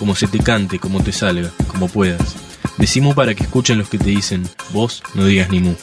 [0.00, 2.34] como se te cante, como te salga, como puedas.
[2.78, 5.74] Decimu para que escuchen los que te dicen, vos no digas ni mu.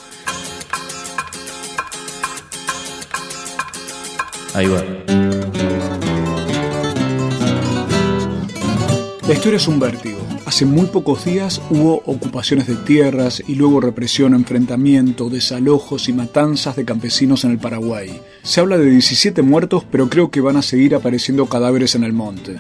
[4.56, 4.84] Ahí va.
[9.28, 10.18] La historia es un vértigo.
[10.48, 16.76] Hace muy pocos días hubo ocupaciones de tierras y luego represión, enfrentamiento, desalojos y matanzas
[16.76, 18.20] de campesinos en el Paraguay.
[18.42, 22.14] Se habla de 17 muertos, pero creo que van a seguir apareciendo cadáveres en el
[22.14, 22.56] monte.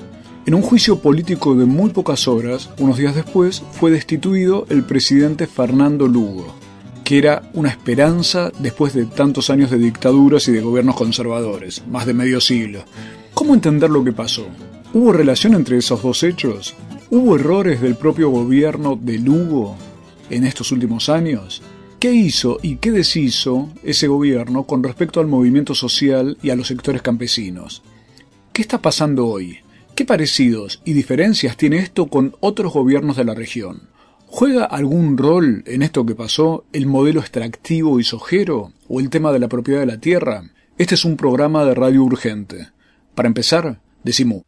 [0.47, 5.45] En un juicio político de muy pocas horas, unos días después, fue destituido el presidente
[5.45, 6.55] Fernando Lugo,
[7.03, 12.05] que era una esperanza después de tantos años de dictaduras y de gobiernos conservadores, más
[12.05, 12.85] de medio siglo.
[13.33, 14.47] ¿Cómo entender lo que pasó?
[14.93, 16.75] ¿Hubo relación entre esos dos hechos?
[17.09, 19.75] ¿Hubo errores del propio gobierno de Lugo
[20.29, 21.61] en estos últimos años?
[21.99, 26.67] ¿Qué hizo y qué deshizo ese gobierno con respecto al movimiento social y a los
[26.67, 27.83] sectores campesinos?
[28.53, 29.59] ¿Qué está pasando hoy?
[29.97, 33.89] ¿Qué parecidos y diferencias tiene esto con otros gobiernos de la región?
[34.27, 39.31] ¿Juega algún rol en esto que pasó el modelo extractivo y sojero o el tema
[39.31, 40.43] de la propiedad de la tierra?
[40.77, 42.67] Este es un programa de radio urgente.
[43.15, 44.43] Para empezar, decimos.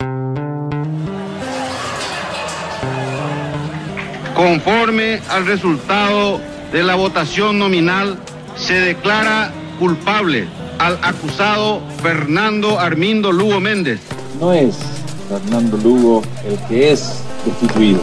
[4.36, 6.40] Conforme al resultado
[6.72, 8.20] de la votación nominal,
[8.56, 10.46] se declara culpable
[10.78, 14.00] al acusado Fernando Armindo Lugo Méndez.
[14.40, 14.99] No es
[15.30, 18.02] Fernando Lugo el que es destituido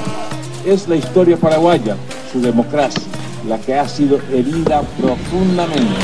[0.64, 1.96] es la historia paraguaya,
[2.32, 3.02] su democracia,
[3.48, 5.94] la que ha sido herida profundamente.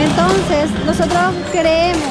[0.00, 2.08] Entonces, nosotros creemos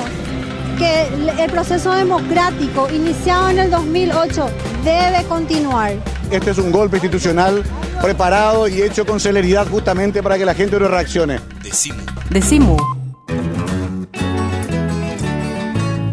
[0.78, 4.50] que el proceso democrático iniciado en el 2008
[4.86, 5.94] debe continuar.
[6.32, 7.64] Este es un golpe institucional
[8.02, 11.40] preparado y hecho con celeridad justamente para que la gente no reaccione.
[11.62, 12.02] Decimo.
[12.30, 12.99] Decimo.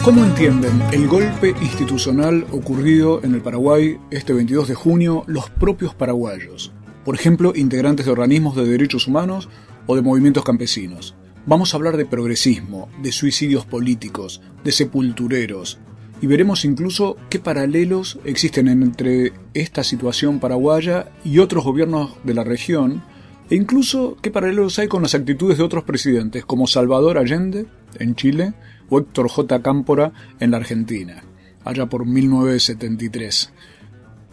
[0.06, 5.96] ¿Cómo entienden el golpe institucional ocurrido en el Paraguay este 22 de junio los propios
[5.96, 6.70] paraguayos?
[7.04, 9.48] Por ejemplo, integrantes de organismos de derechos humanos
[9.88, 11.16] o de movimientos campesinos.
[11.44, 15.80] Vamos a hablar de progresismo, de suicidios políticos, de sepultureros,
[16.22, 22.44] y veremos incluso qué paralelos existen entre esta situación paraguaya y otros gobiernos de la
[22.44, 23.02] región,
[23.50, 27.66] e incluso qué paralelos hay con las actitudes de otros presidentes, como Salvador Allende
[27.98, 28.54] en Chile
[28.90, 29.62] Héctor J.
[29.62, 31.22] Cámpora en la Argentina,
[31.64, 33.52] allá por 1973.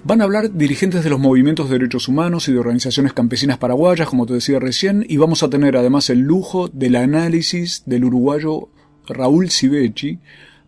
[0.06, 4.10] Van a hablar dirigentes de los movimientos de derechos humanos y de organizaciones campesinas paraguayas,
[4.10, 8.68] como te decía recién, y vamos a tener además el lujo del análisis del uruguayo
[9.08, 10.20] Raúl Civechi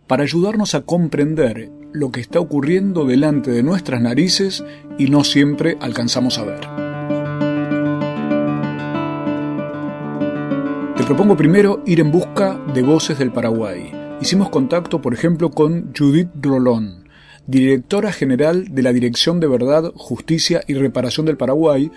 [0.07, 4.63] para ayudarnos a comprender lo que está ocurriendo delante de nuestras narices
[4.97, 6.84] y no siempre alcanzamos a ver.
[11.05, 13.91] Propongo primero ir en busca de voces del Paraguay.
[14.21, 17.07] Hicimos contacto, por ejemplo, con Judith Rolón,
[17.45, 21.91] directora general de la Dirección de Verdad, Justicia y Reparación del Paraguay,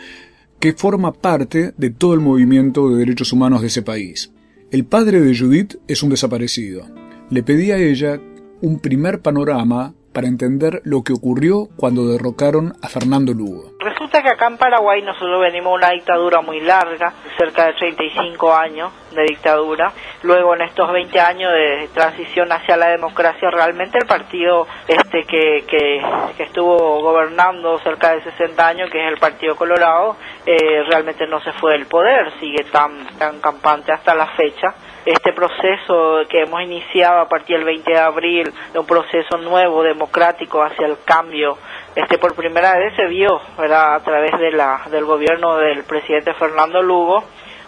[0.60, 4.30] que forma parte de todo el movimiento de derechos humanos de ese país.
[4.70, 6.82] El padre de Judith es un desaparecido.
[7.30, 8.20] Le pedí a ella
[8.60, 13.72] un primer panorama para entender lo que ocurrió cuando derrocaron a Fernando Lugo.
[14.08, 18.90] Resulta que acá en Paraguay nosotros venimos una dictadura muy larga, cerca de 35 años
[19.10, 19.92] de dictadura.
[20.22, 25.62] Luego en estos 20 años de transición hacia la democracia, realmente el partido este que,
[25.68, 31.40] que, estuvo gobernando cerca de 60 años, que es el Partido Colorado, eh, realmente no
[31.40, 34.74] se fue del poder, sigue tan, tan campante hasta la fecha
[35.08, 39.82] este proceso que hemos iniciado a partir del 20 de abril, de un proceso nuevo,
[39.82, 41.56] democrático hacia el cambio,
[41.98, 43.96] este por primera vez se vio ¿verdad?
[43.96, 47.24] a través de la, del gobierno del presidente Fernando Lugo.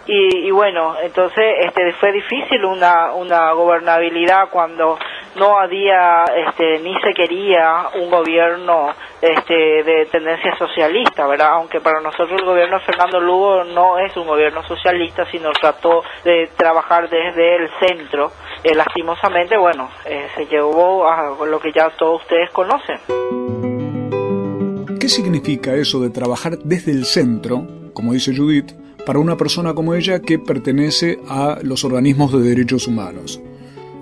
[0.07, 4.97] Y, y bueno, entonces este fue difícil una, una gobernabilidad cuando
[5.35, 11.51] no había este, ni se quería un gobierno este, de tendencia socialista, ¿verdad?
[11.51, 16.03] Aunque para nosotros el gobierno de Fernando Lugo no es un gobierno socialista, sino trató
[16.23, 18.31] de trabajar desde el centro.
[18.63, 23.80] Eh, lastimosamente, bueno, eh, se llevó a lo que ya todos ustedes conocen.
[25.11, 28.71] ¿Qué significa eso de trabajar desde el centro, como dice Judith,
[29.05, 33.41] para una persona como ella que pertenece a los organismos de derechos humanos?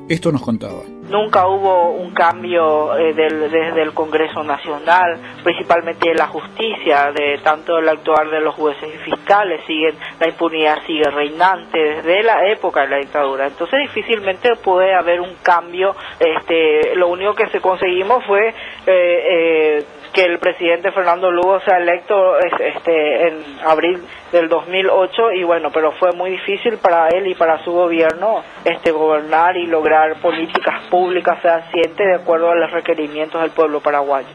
[0.08, 0.84] Esto nos contaba.
[1.10, 7.80] nunca hubo un cambio eh, del, desde el Congreso Nacional, principalmente la justicia, de tanto
[7.80, 12.82] el actuar de los jueces y fiscales, siguen, la impunidad sigue reinante desde la época
[12.82, 13.48] de la dictadura.
[13.48, 18.54] Entonces difícilmente puede haber un cambio, este, lo único que se conseguimos fue eh,
[18.86, 19.86] eh,
[20.20, 23.36] que el presidente Fernando Lugo sea electo este, en
[23.66, 24.02] abril
[24.34, 28.92] del 2008 y bueno, pero fue muy difícil para él y para su gobierno este
[28.92, 34.28] gobernar y lograr políticas públicas fehacientes de acuerdo a los requerimientos del pueblo paraguayo.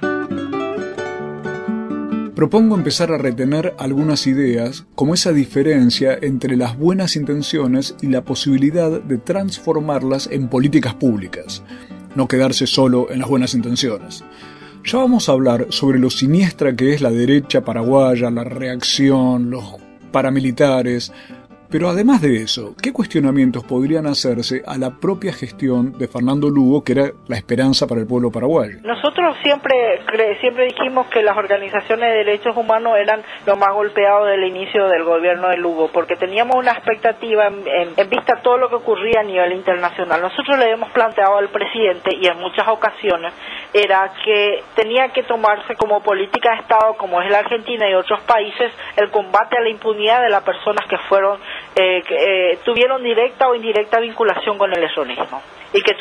[2.35, 8.23] Propongo empezar a retener algunas ideas, como esa diferencia entre las buenas intenciones y la
[8.23, 11.63] posibilidad de transformarlas en políticas públicas,
[12.15, 14.25] no quedarse solo en las buenas intenciones.
[14.85, 19.77] Ya vamos a hablar sobre lo siniestra que es la derecha paraguaya, la reacción, los
[20.13, 21.11] paramilitares,
[21.75, 26.85] pero además de eso, ¿qué cuestionamientos podrían hacerse a la propia gestión de Fernando Lugo,
[26.85, 28.79] que era la esperanza para el pueblo paraguayo?
[28.85, 30.01] Nosotros siempre,
[30.41, 35.03] siempre dijimos que las organizaciones de derechos humanos eran lo más golpeado del inicio del
[35.03, 39.25] gobierno de Lugo, porque teníamos una expectativa en, vista a todo lo que ocurría a
[39.25, 40.23] nivel internacional.
[40.23, 43.33] Nosotros le hemos planteado al presidente y en muchas ocasiones
[43.73, 48.21] era que tenía que tomarse como política de Estado, como es la Argentina y otros
[48.21, 51.41] países, el combate a la impunidad de las personas que fueron
[51.77, 55.43] eh, que eh, tuvieron directa o indirecta vinculación con el esonismo
[55.75, 55.93] y que,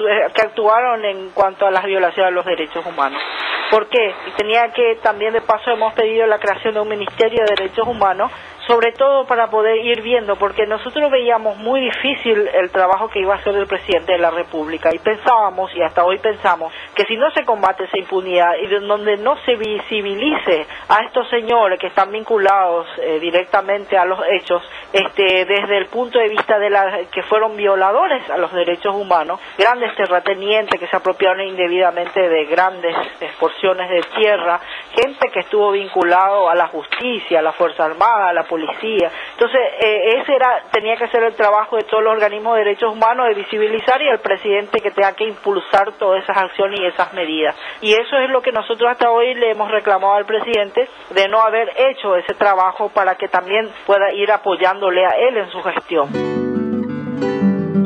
[0.44, 3.22] actuaron en cuanto a las violaciones de los derechos humanos.
[3.72, 4.14] ¿Por qué?
[4.28, 7.88] Y tenía que también de paso hemos pedido la creación de un Ministerio de Derechos
[7.88, 8.32] Humanos
[8.68, 13.34] sobre todo para poder ir viendo, porque nosotros veíamos muy difícil el trabajo que iba
[13.34, 17.18] a hacer el presidente de la República y pensábamos, y hasta hoy pensamos, que si
[17.18, 22.12] no se combate esa impunidad y donde no se visibilice a estos señores que están
[22.12, 24.62] vinculados eh, directamente a los hechos,
[24.92, 29.40] este, desde el punto de vista de la, que fueron violadores a los derechos humanos,
[29.64, 32.94] grandes terratenientes que se apropiaron indebidamente de grandes
[33.40, 34.60] porciones de tierra,
[34.94, 39.10] gente que estuvo vinculado a la justicia, a la Fuerza Armada, a la policía.
[39.32, 42.92] Entonces, eh, ese era, tenía que ser el trabajo de todos los organismos de derechos
[42.92, 47.14] humanos, de visibilizar y el presidente que tenga que impulsar todas esas acciones y esas
[47.14, 47.56] medidas.
[47.80, 51.40] Y eso es lo que nosotros hasta hoy le hemos reclamado al presidente de no
[51.40, 56.33] haber hecho ese trabajo para que también pueda ir apoyándole a él en su gestión.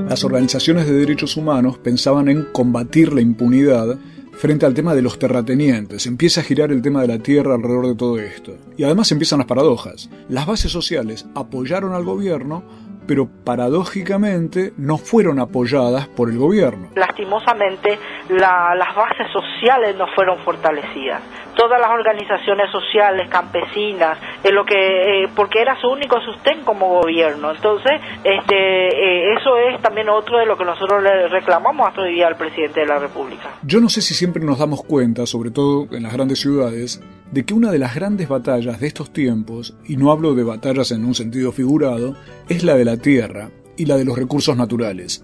[0.10, 3.98] Las organizaciones de derechos humanos pensaban en combatir la impunidad
[4.32, 6.06] frente al tema de los terratenientes.
[6.06, 8.56] Empieza a girar el tema de la tierra alrededor de todo esto.
[8.78, 10.10] Y además empiezan las paradojas.
[10.30, 12.64] Las bases sociales apoyaron al gobierno,
[13.08, 16.90] pero paradójicamente no fueron apoyadas por el gobierno.
[16.96, 17.98] Lastimosamente,
[18.30, 21.22] las bases sociales no fueron fortalecidas
[21.58, 27.02] todas las organizaciones sociales, campesinas, en lo que eh, porque era su único sustén como
[27.02, 27.52] gobierno.
[27.52, 32.14] Entonces, este, eh, eso es también otro de lo que nosotros le reclamamos hasta hoy
[32.14, 33.50] día al presidente de la República.
[33.64, 37.02] Yo no sé si siempre nos damos cuenta, sobre todo en las grandes ciudades,
[37.32, 40.92] de que una de las grandes batallas de estos tiempos, y no hablo de batallas
[40.92, 42.16] en un sentido figurado,
[42.48, 45.24] es la de la tierra y la de los recursos naturales.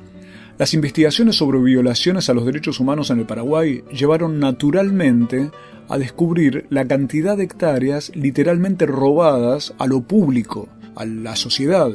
[0.58, 5.50] Las investigaciones sobre violaciones a los derechos humanos en el Paraguay llevaron naturalmente
[5.90, 11.92] a descubrir la cantidad de hectáreas literalmente robadas a lo público, a la sociedad,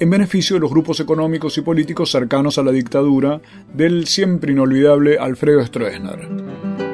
[0.00, 3.40] en beneficio de los grupos económicos y políticos cercanos a la dictadura
[3.72, 6.89] del siempre inolvidable Alfredo Stroessner.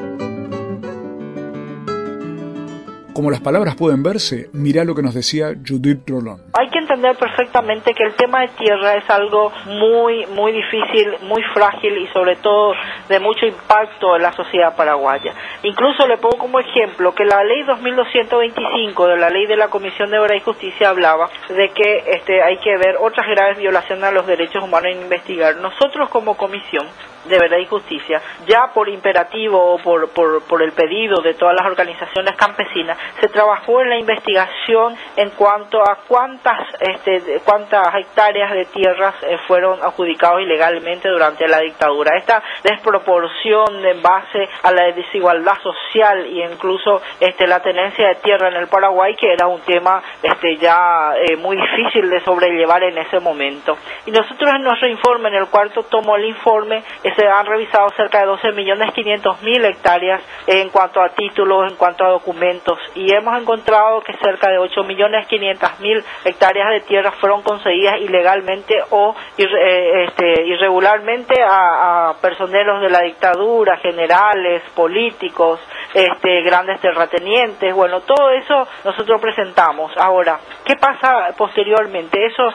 [3.16, 6.38] Como las palabras pueden verse, mirá lo que nos decía Judith Rolón.
[6.52, 11.42] Hay que entender perfectamente que el tema de tierra es algo muy, muy difícil, muy
[11.54, 12.75] frágil y sobre todo
[13.08, 15.32] de mucho impacto en la sociedad paraguaya.
[15.62, 20.11] Incluso le pongo como ejemplo que la ley 2225 de la ley de la Comisión
[20.11, 24.12] de Verdad y Justicia hablaba de que este, hay que ver otras graves violaciones a
[24.12, 25.56] los derechos humanos e investigar.
[25.56, 26.87] Nosotros como comisión
[27.28, 31.54] de Verdad y Justicia, ya por imperativo o por, por, por el pedido de todas
[31.56, 38.53] las organizaciones campesinas, se trabajó en la investigación en cuanto a cuántas, este, cuántas hectáreas
[38.53, 42.17] de tierras eh, fueron adjudicados ilegalmente durante la dictadura.
[42.17, 48.49] Esta desproporción en base a la desigualdad social e incluso este, la tenencia de tierra
[48.49, 52.99] en el Paraguay, que era un tema este, ya eh, muy difícil de sobrellevar en
[52.99, 53.77] ese momento.
[54.07, 57.89] Y nosotros en nuestro informe, en el cuarto tomo el informe, eh, se han revisado
[57.97, 62.79] cerca de 12 millones 500 mil hectáreas en cuanto a títulos, en cuanto a documentos
[62.97, 70.05] y hemos encontrado que cerca de 8.500.000 hectáreas de tierra fueron concedidas ilegalmente o eh,
[70.09, 75.61] este, irregularmente a, personeros de la dictadura, generales, políticos,
[75.93, 79.93] este, grandes terratenientes, bueno, todo eso nosotros presentamos.
[79.97, 82.25] Ahora, ¿qué pasa posteriormente?
[82.26, 82.49] Eso,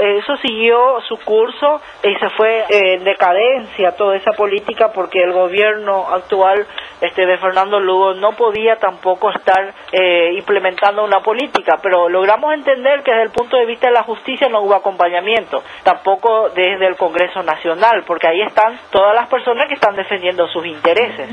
[0.00, 6.06] eso siguió su curso y se fue en decadencia toda esa política porque el gobierno
[6.10, 6.66] actual
[7.00, 13.02] este, de Fernando Lugo no podía tampoco estar eh, implementando una política, pero logramos entender
[13.02, 16.96] que desde el punto de vista de la justicia no hubo acompañamiento, tampoco desde el
[16.96, 21.28] Congreso Nacional, porque ahí están todas las personas que están defendiendo sus intereses.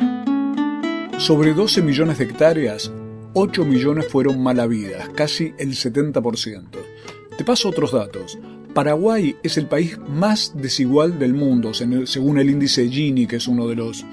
[1.17, 2.91] Sobre 12 millones de hectáreas,
[3.33, 6.69] 8 millones fueron malavidas, casi el 70%.
[7.37, 8.37] Te paso otros datos.
[8.73, 13.67] Paraguay es el país más desigual del mundo, según el índice Gini, que es uno
[13.67, 14.05] de los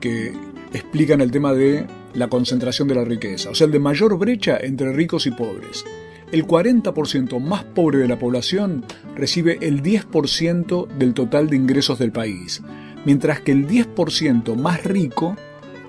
[0.00, 0.32] que
[0.72, 4.58] explican el tema de la concentración de la riqueza, o sea, el de mayor brecha
[4.60, 5.84] entre ricos y pobres.
[6.32, 8.84] El 40% más pobre de la población
[9.16, 12.62] recibe el 10% del total de ingresos del país,
[13.04, 15.36] mientras que el 10% más rico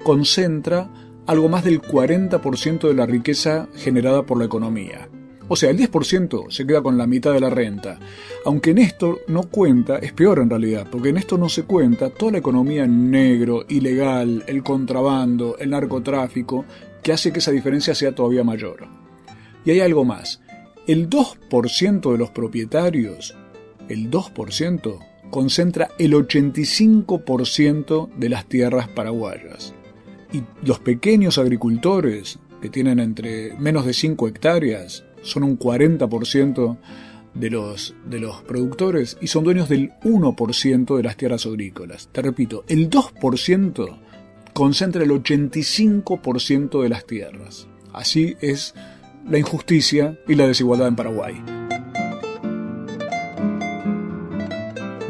[0.03, 0.89] concentra
[1.27, 5.09] algo más del 40% de la riqueza generada por la economía.
[5.53, 7.99] O sea, el 10% se queda con la mitad de la renta.
[8.45, 12.09] Aunque en esto no cuenta, es peor en realidad, porque en esto no se cuenta
[12.09, 16.63] toda la economía negro, ilegal, el contrabando, el narcotráfico,
[17.03, 18.87] que hace que esa diferencia sea todavía mayor.
[19.65, 20.39] Y hay algo más.
[20.87, 23.35] El 2% de los propietarios,
[23.89, 24.99] el 2%,
[25.31, 29.73] concentra el 85% de las tierras paraguayas.
[30.31, 36.77] Y los pequeños agricultores, que tienen entre menos de 5 hectáreas, son un 40%
[37.33, 42.09] de los, de los productores y son dueños del 1% de las tierras agrícolas.
[42.11, 43.97] Te repito, el 2%
[44.53, 47.67] concentra el 85% de las tierras.
[47.93, 48.73] Así es
[49.29, 51.43] la injusticia y la desigualdad en Paraguay.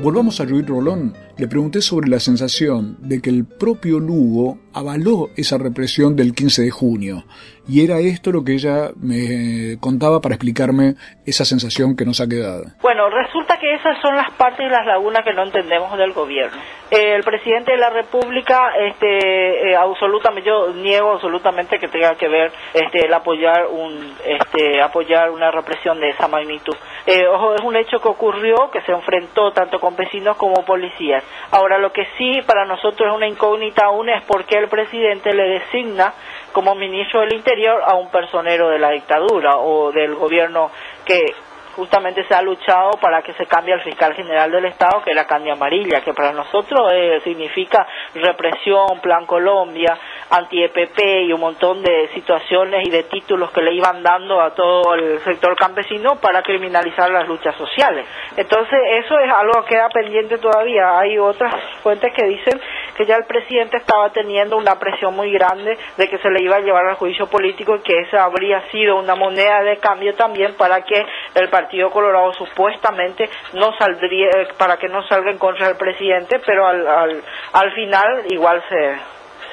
[0.03, 1.13] Volvamos a Ruiz Rolón.
[1.37, 6.63] Le pregunté sobre la sensación de que el propio Lugo avaló esa represión del 15
[6.63, 7.23] de junio.
[7.67, 10.95] Y era esto lo que ella me contaba para explicarme
[11.25, 12.65] esa sensación que nos ha quedado.
[12.81, 16.57] Bueno, resulta que esas son las partes y las lagunas que no entendemos del gobierno.
[16.89, 22.51] el presidente de la República, este, eh, absolutamente, yo niego absolutamente que tenga que ver
[22.73, 26.75] este, el apoyar un, este, apoyar una represión de esa magnitud.
[27.05, 31.23] Eh, ojo, es un hecho que ocurrió, que se enfrentó tanto con vecinos como policías.
[31.51, 35.33] Ahora, lo que sí para nosotros es una incógnita aún es por qué el presidente
[35.33, 36.13] le designa
[36.51, 40.71] como ministro del Interior a un personero de la dictadura o del gobierno
[41.05, 41.33] que
[41.75, 45.15] justamente se ha luchado para que se cambie al fiscal general del Estado, que es
[45.15, 49.97] la Candia Amarilla, que para nosotros eh, significa represión, Plan Colombia,
[50.31, 54.95] anti-EPP y un montón de situaciones y de títulos que le iban dando a todo
[54.95, 58.05] el sector campesino para criminalizar las luchas sociales.
[58.37, 60.99] Entonces, eso es algo que queda pendiente todavía.
[60.99, 62.59] Hay otras fuentes que dicen
[62.95, 66.57] que ya el presidente estaba teniendo una presión muy grande de que se le iba
[66.57, 70.55] a llevar al juicio político y que esa habría sido una moneda de cambio también
[70.55, 75.77] para que el Partido Colorado supuestamente no saldría, para que no salga en contra del
[75.77, 77.21] presidente, pero al, al,
[77.53, 78.97] al final igual se,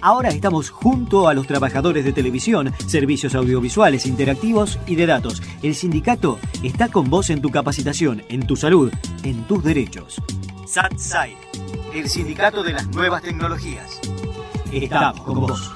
[0.01, 5.43] Ahora estamos junto a los trabajadores de televisión, servicios audiovisuales, interactivos y de datos.
[5.61, 8.91] El sindicato está con vos en tu capacitación, en tu salud,
[9.21, 10.19] en tus derechos.
[10.65, 11.37] SATSAI,
[11.93, 13.99] el sindicato de las nuevas tecnologías.
[14.71, 15.71] Estamos con vos.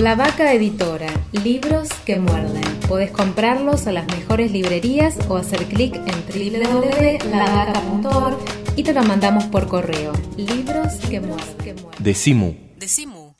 [0.00, 1.08] La Vaca Editora,
[1.44, 2.62] libros que muerden.
[2.88, 8.38] Podés comprarlos a las mejores librerías o hacer clic en www.lavaca.org
[8.76, 10.14] y te lo mandamos por correo.
[10.38, 11.76] Libros que muerden.
[11.98, 12.54] Decimu.
[12.78, 13.34] Decimu.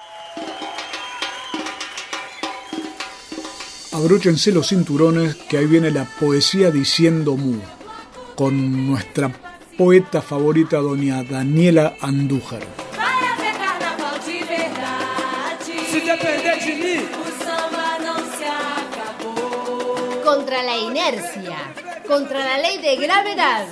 [3.92, 7.56] Abróchense los cinturones que ahí viene la poesía diciendo mu,
[8.34, 9.32] con nuestra
[9.78, 12.89] poeta favorita, doña Daniela Andújar.
[20.24, 21.56] Contra la inercia,
[22.06, 23.66] contra la ley de gravedad.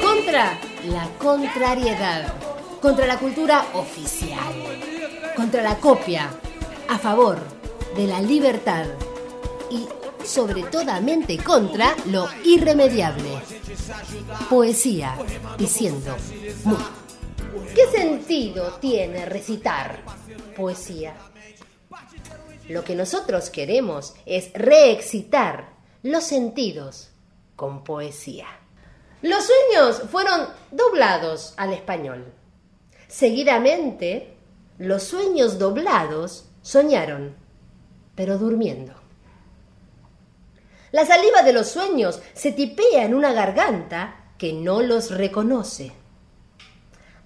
[0.00, 2.32] Contra la contrariedad,
[2.80, 4.38] contra la cultura oficial,
[5.34, 6.30] contra la copia,
[6.88, 7.38] a favor
[7.96, 8.86] de la libertad
[9.68, 9.88] y
[10.28, 13.40] sobre toda mente contra lo irremediable.
[14.50, 15.16] Poesía
[15.56, 16.14] diciendo.
[17.74, 20.02] ¿Qué sentido tiene recitar
[20.56, 21.14] poesía?
[22.68, 25.70] Lo que nosotros queremos es reexcitar
[26.02, 27.08] los sentidos
[27.56, 28.46] con poesía.
[29.22, 32.26] Los sueños fueron doblados al español.
[33.08, 34.36] Seguidamente,
[34.76, 37.34] los sueños doblados soñaron,
[38.14, 38.97] pero durmiendo.
[40.90, 45.92] La saliva de los sueños se tipea en una garganta que no los reconoce.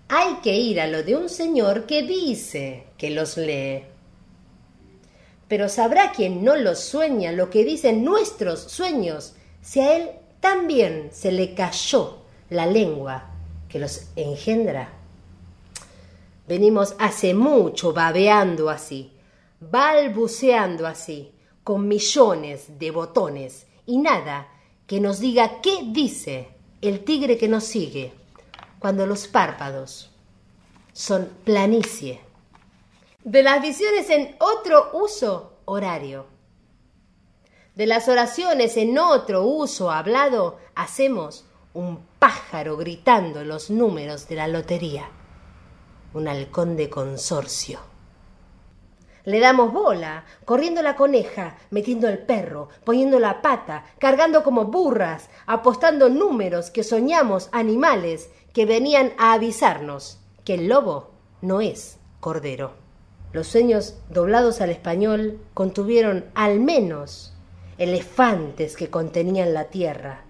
[0.08, 3.84] Hay que ir a lo de un señor que dice que los lee.
[5.48, 11.10] Pero sabrá quien no los sueña lo que dicen nuestros sueños si a él también
[11.12, 13.30] se le cayó la lengua
[13.68, 14.90] que los engendra.
[16.48, 19.12] Venimos hace mucho babeando así,
[19.60, 21.32] balbuceando así,
[21.64, 24.48] con millones de botones y nada
[24.86, 26.48] que nos diga qué dice
[26.80, 28.12] el tigre que nos sigue
[28.78, 30.10] cuando los párpados
[30.92, 32.20] son planicie.
[33.24, 36.26] De las visiones en otro uso horario.
[37.76, 44.48] De las oraciones en otro uso hablado hacemos un pájaro gritando los números de la
[44.48, 45.08] lotería.
[46.12, 47.91] Un halcón de consorcio.
[49.24, 55.30] Le damos bola, corriendo la coneja, metiendo el perro, poniendo la pata, cargando como burras,
[55.46, 62.72] apostando números que soñamos animales que venían a avisarnos que el lobo no es cordero.
[63.32, 67.32] Los sueños doblados al español contuvieron al menos
[67.78, 70.24] elefantes que contenían la tierra,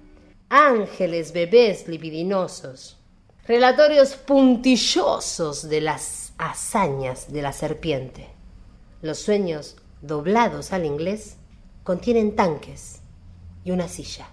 [0.48, 2.98] ángeles bebés libidinosos,
[3.46, 8.31] relatorios puntillosos de las hazañas de la serpiente.
[9.02, 11.34] Los sueños doblados al inglés
[11.82, 13.00] contienen tanques
[13.64, 14.28] y una silla.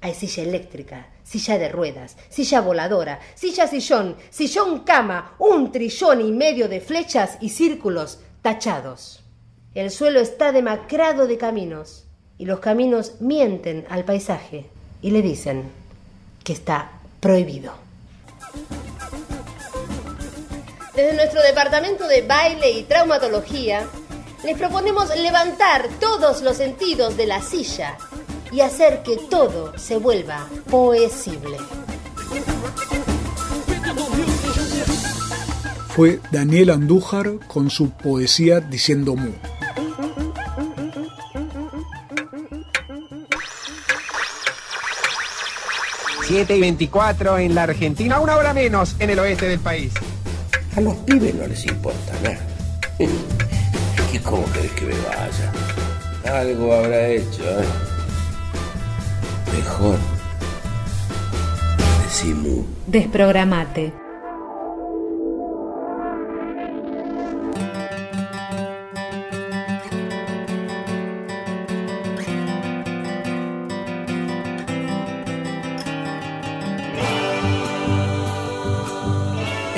[0.00, 6.32] Hay silla eléctrica, silla de ruedas, silla voladora, silla sillón, sillón cama, un trillón y
[6.32, 9.22] medio de flechas y círculos tachados.
[9.74, 12.06] El suelo está demacrado de caminos
[12.38, 14.70] y los caminos mienten al paisaje
[15.02, 15.64] y le dicen
[16.42, 17.74] que está prohibido.
[20.94, 23.86] Desde nuestro departamento de baile y traumatología,
[24.44, 27.96] les proponemos levantar todos los sentidos de la silla
[28.52, 31.56] y hacer que todo se vuelva poesible.
[35.88, 39.30] Fue Daniel Andújar con su poesía diciendo mu.
[46.26, 49.92] Siete y 24 en la Argentina, una hora menos en el oeste del país.
[50.74, 53.43] A los pibes no les importa nada.
[54.14, 56.38] ¿Y cómo querés que me vaya?
[56.40, 57.64] Algo habrá hecho, ¿eh?
[59.56, 59.98] Mejor.
[62.04, 62.64] Decimos.
[62.86, 64.03] Desprogramate.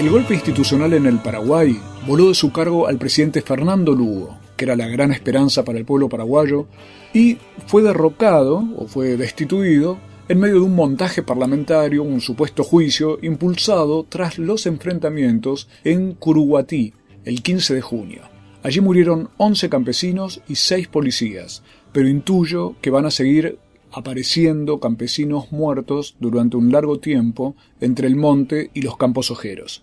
[0.06, 4.64] El golpe institucional en el Paraguay voló de su cargo al presidente Fernando Lugo, que
[4.64, 6.68] era la gran esperanza para el pueblo paraguayo,
[7.12, 13.18] y fue derrocado o fue destituido en medio de un montaje parlamentario, un supuesto juicio
[13.20, 18.22] impulsado tras los enfrentamientos en Curuguatí el 15 de junio.
[18.62, 23.58] Allí murieron 11 campesinos y 6 policías, pero intuyo que van a seguir
[23.90, 29.82] apareciendo campesinos muertos durante un largo tiempo entre el monte y los campos ojeros.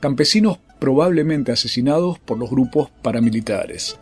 [0.00, 3.98] Campesinos probablemente asesinados por los grupos paramilitares.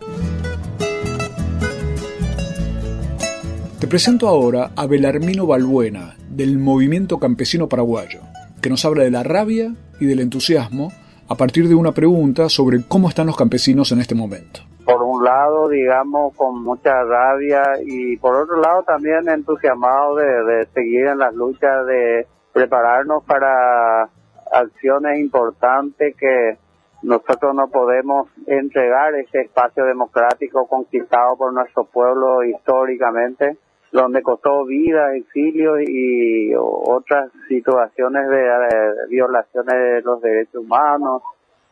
[3.81, 8.21] Te presento ahora a Belarmino Balbuena, del Movimiento Campesino Paraguayo,
[8.61, 10.93] que nos habla de la rabia y del entusiasmo
[11.29, 14.61] a partir de una pregunta sobre cómo están los campesinos en este momento.
[14.85, 21.07] Por un lado, digamos, con mucha rabia y por otro lado también entusiasmado de, seguir
[21.07, 24.11] en las luchas, de prepararnos para
[24.57, 26.59] acciones importantes que
[27.03, 33.59] nosotros no podemos entregar ese espacio democrático conquistado por nuestro pueblo históricamente,
[33.93, 41.23] donde costó vida, exilio y otras situaciones de, violaciones de los derechos humanos.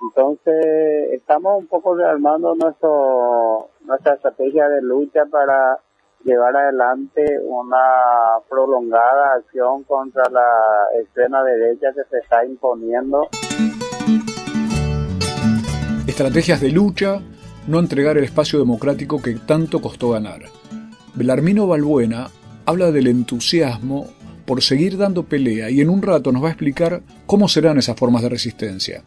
[0.01, 5.79] Entonces, estamos un poco rearmando nuestro, nuestra estrategia de lucha para
[6.25, 7.77] llevar adelante una
[8.49, 13.29] prolongada acción contra la extrema derecha que se está imponiendo.
[16.07, 17.21] Estrategias de lucha,
[17.67, 20.43] no entregar el espacio democrático que tanto costó ganar.
[21.15, 22.29] Belarmino Balbuena
[22.67, 24.07] habla del entusiasmo
[24.47, 27.97] por seguir dando pelea y en un rato nos va a explicar cómo serán esas
[27.97, 29.03] formas de resistencia.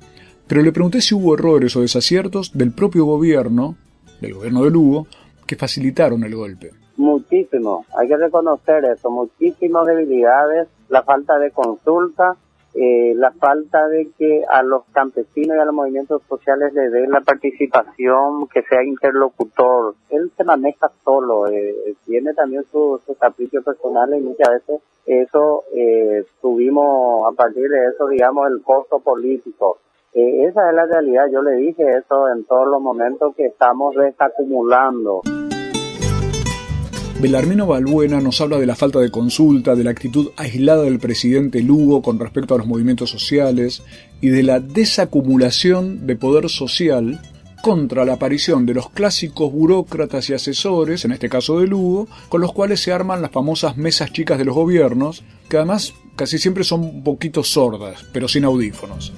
[0.48, 3.76] Pero le pregunté si hubo errores o desaciertos del propio gobierno,
[4.22, 5.08] del gobierno de Lugo,
[5.46, 6.72] que facilitaron el golpe.
[6.98, 12.36] Muchísimo, hay que reconocer eso, muchísimas debilidades, la falta de consulta,
[12.74, 17.12] eh, la falta de que a los campesinos y a los movimientos sociales le den
[17.12, 19.96] la participación, que sea interlocutor.
[20.10, 25.64] Él se maneja solo, eh, tiene también sus su caprichos personales y muchas veces eso
[25.74, 29.78] eh, tuvimos a partir de eso, digamos, el costo político.
[30.14, 33.96] Eh, esa es la realidad, yo le dije eso en todos los momentos que estamos
[33.96, 35.22] desacumulando.
[37.20, 41.64] Belarmino Balbuena nos habla de la falta de consulta, de la actitud aislada del presidente
[41.64, 43.82] Lugo con respecto a los movimientos sociales
[44.22, 47.20] y de la desacumulación de poder social
[47.64, 52.40] contra la aparición de los clásicos burócratas y asesores, en este caso de Lugo, con
[52.40, 56.64] los cuales se arman las famosas mesas chicas de los gobiernos, que además casi siempre
[56.64, 59.12] son un poquito sordas, pero sin audífonos.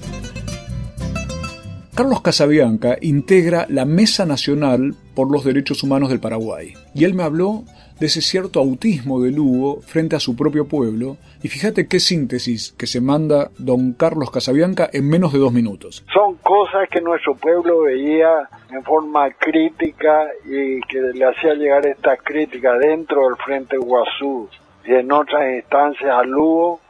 [1.94, 7.24] Carlos Casabianca integra la Mesa Nacional por los Derechos Humanos del Paraguay, y él me
[7.24, 7.64] habló
[7.98, 12.72] de ese cierto autismo de Lugo frente a su propio pueblo, y fíjate qué síntesis
[12.78, 16.04] que se manda don Carlos Casabianca en menos de dos minutos.
[16.14, 22.16] Son cosas que nuestro pueblo veía en forma crítica y que le hacía llegar esta
[22.16, 24.48] crítica dentro del Frente Guazú
[24.86, 26.80] y en otras instancias a Lugo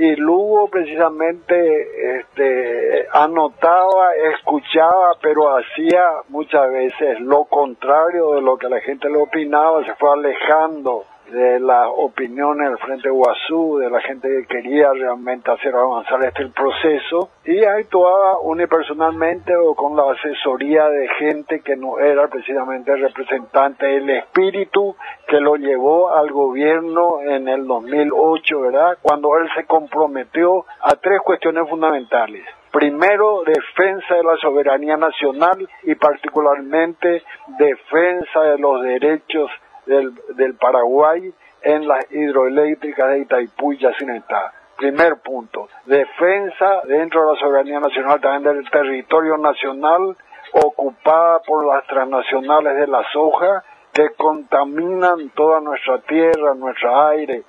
[0.00, 8.70] y Lugo precisamente este, anotaba, escuchaba, pero hacía muchas veces lo contrario de lo que
[8.70, 14.00] la gente le opinaba, se fue alejando de las opiniones del Frente Guazú, de la
[14.00, 20.88] gente que quería realmente hacer avanzar este proceso, y actuaba unipersonalmente o con la asesoría
[20.88, 27.48] de gente que no era precisamente representante del espíritu que lo llevó al gobierno en
[27.48, 28.98] el 2008, ¿verdad?
[29.02, 32.44] Cuando él se comprometió a tres cuestiones fundamentales.
[32.72, 37.22] Primero, defensa de la soberanía nacional y particularmente
[37.58, 39.50] defensa de los derechos
[39.90, 44.52] del, Paraguay en las hidroeléctricas de Itaipú y Yacinetá.
[44.76, 50.16] Primer punto, defensa dentro de la soberanía nacional también del territorio nacional
[50.52, 57.42] ocupada por las transnacionales de la soja que contaminan toda nuestra tierra, nuestro aire,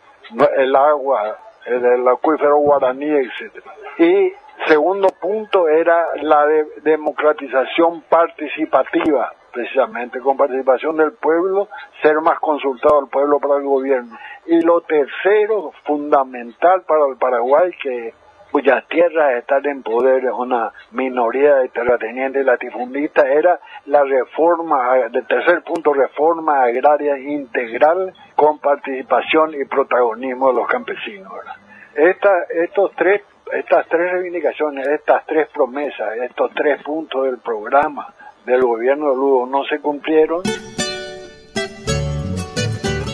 [0.57, 3.63] el agua, el, acuífero guaraní, etc.
[3.97, 4.33] Y
[4.67, 6.45] segundo punto era la
[6.83, 11.67] democratización participativa precisamente con participación del pueblo,
[12.01, 14.17] ser más consultado al pueblo para el gobierno.
[14.45, 18.13] Y lo tercero, fundamental para el Paraguay, que
[18.51, 25.25] cuyas tierras están en poder de una minoría de terratenientes latifundistas, era la reforma, el
[25.25, 31.31] tercer punto, reforma agraria integral con participación y protagonismo de los campesinos.
[31.95, 33.21] Esta, estos tres,
[33.53, 38.13] estas tres reivindicaciones, estas tres promesas, estos tres puntos del programa,
[38.45, 40.41] del gobierno de Lugo no se cumplieron.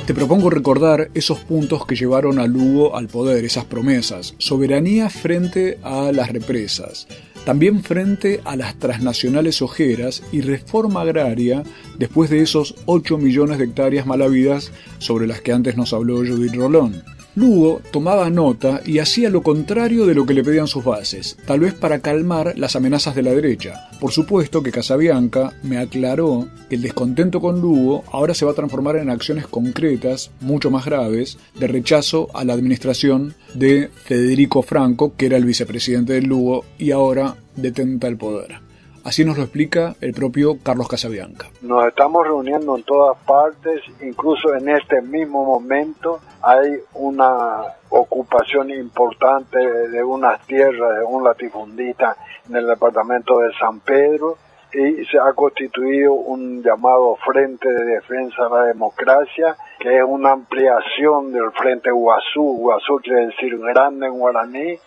[0.06, 4.36] Te propongo recordar esos puntos que llevaron a Lugo al poder, esas promesas.
[4.38, 7.10] Soberanía frente a las represas,
[7.46, 11.64] también frente a las transnacionales ojeras y reforma agraria
[11.98, 16.56] después de esos 8 millones de hectáreas malavidas sobre las que antes nos habló Judith
[16.56, 17.04] Rolón.
[17.38, 21.60] Lugo tomaba nota y hacía lo contrario de lo que le pedían sus bases, tal
[21.60, 23.92] vez para calmar las amenazas de la derecha.
[24.00, 28.56] Por supuesto que Casabianca me aclaró que el descontento con Lugo ahora se va a
[28.56, 35.14] transformar en acciones concretas, mucho más graves, de rechazo a la administración de Federico Franco,
[35.16, 38.67] que era el vicepresidente del Lugo y ahora detenta el poder.
[39.08, 41.48] Así nos lo explica el propio Carlos Casabianca.
[41.62, 49.60] Nos estamos reuniendo en todas partes, incluso en este mismo momento hay una ocupación importante
[49.60, 52.18] de unas tierras de un latifundista
[52.50, 54.40] en el departamento de San Pedro
[54.74, 60.34] y se ha constituido un llamado Frente de Defensa de la Democracia, que es una
[60.34, 62.58] ampliación del Frente Guazú.
[62.58, 64.78] Guazú quiere decir grande en guaraní,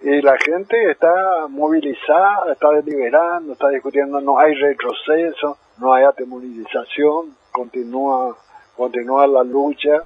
[0.00, 7.34] y la gente está movilizada, está deliberando, está discutiendo, no hay retroceso, no hay atemorización,
[7.50, 8.36] continúa,
[8.76, 10.04] continúa la lucha.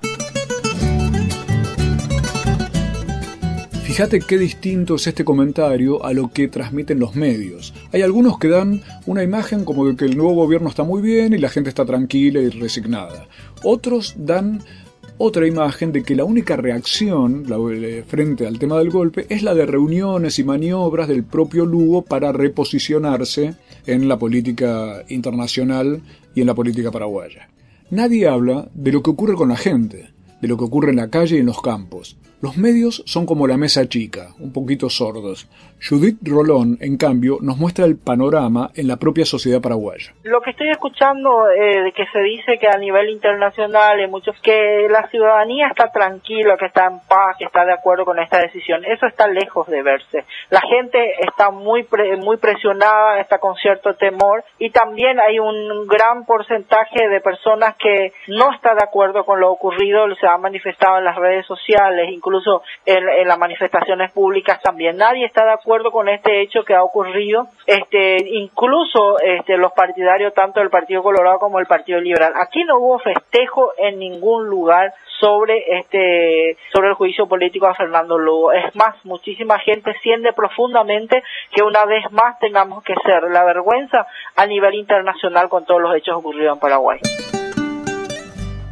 [3.84, 7.74] Fíjate qué distinto es este comentario a lo que transmiten los medios.
[7.92, 11.34] Hay algunos que dan una imagen como de que el nuevo gobierno está muy bien
[11.34, 13.26] y la gente está tranquila y resignada.
[13.62, 14.60] Otros dan
[15.24, 17.46] otra imagen de que la única reacción
[18.08, 22.32] frente al tema del golpe es la de reuniones y maniobras del propio Lugo para
[22.32, 23.54] reposicionarse
[23.86, 26.02] en la política internacional
[26.34, 27.48] y en la política paraguaya.
[27.90, 31.08] Nadie habla de lo que ocurre con la gente, de lo que ocurre en la
[31.08, 32.16] calle y en los campos.
[32.42, 35.48] Los medios son como la mesa chica, un poquito sordos.
[35.80, 40.12] Judith Rolón, en cambio, nos muestra el panorama en la propia sociedad paraguaya.
[40.24, 44.88] Lo que estoy escuchando eh, que se dice que a nivel internacional hay muchos que
[44.90, 48.84] la ciudadanía está tranquila, que está en paz, que está de acuerdo con esta decisión,
[48.84, 50.24] eso está lejos de verse.
[50.50, 51.86] La gente está muy
[52.24, 58.12] muy presionada, está con cierto temor y también hay un gran porcentaje de personas que
[58.26, 62.31] no está de acuerdo con lo ocurrido, se ha manifestado en las redes sociales, incluso
[62.86, 64.96] en, en las manifestaciones públicas también.
[64.96, 70.34] Nadie está de acuerdo con este hecho que ha ocurrido, este, incluso este, los partidarios
[70.34, 72.32] tanto del Partido Colorado como del Partido Liberal.
[72.36, 78.18] Aquí no hubo festejo en ningún lugar sobre este sobre el juicio político a Fernando
[78.18, 78.52] Lugo.
[78.52, 84.06] Es más, muchísima gente siente profundamente que una vez más tengamos que ser la vergüenza
[84.36, 86.98] a nivel internacional con todos los hechos ocurridos en Paraguay.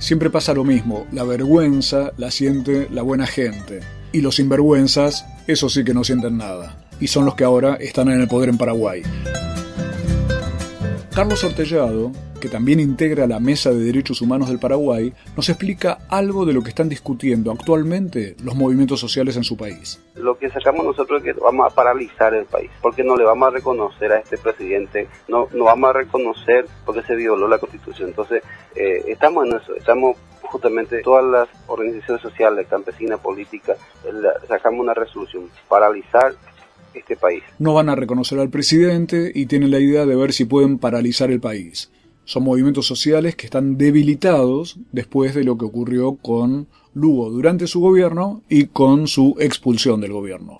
[0.00, 3.80] Siempre pasa lo mismo, la vergüenza la siente la buena gente
[4.12, 8.08] y los sinvergüenzas, eso sí que no sienten nada y son los que ahora están
[8.08, 9.02] en el poder en Paraguay.
[11.14, 16.44] Carlos Ortellado, que también integra la Mesa de Derechos Humanos del Paraguay, nos explica algo
[16.44, 20.02] de lo que están discutiendo actualmente los movimientos sociales en su país.
[20.16, 23.48] Lo que sacamos nosotros es que vamos a paralizar el país, porque no le vamos
[23.48, 28.10] a reconocer a este presidente, no, no vamos a reconocer porque se violó la constitución.
[28.10, 28.42] Entonces,
[28.74, 33.78] eh, estamos en eso, estamos justamente todas las organizaciones sociales, campesinas, políticas,
[34.48, 36.34] sacamos una resolución, paralizar
[36.94, 37.42] este país.
[37.58, 41.30] No van a reconocer al presidente y tienen la idea de ver si pueden paralizar
[41.30, 41.90] el país.
[42.30, 47.80] Son movimientos sociales que están debilitados después de lo que ocurrió con Lugo durante su
[47.80, 50.58] gobierno y con su expulsión del gobierno.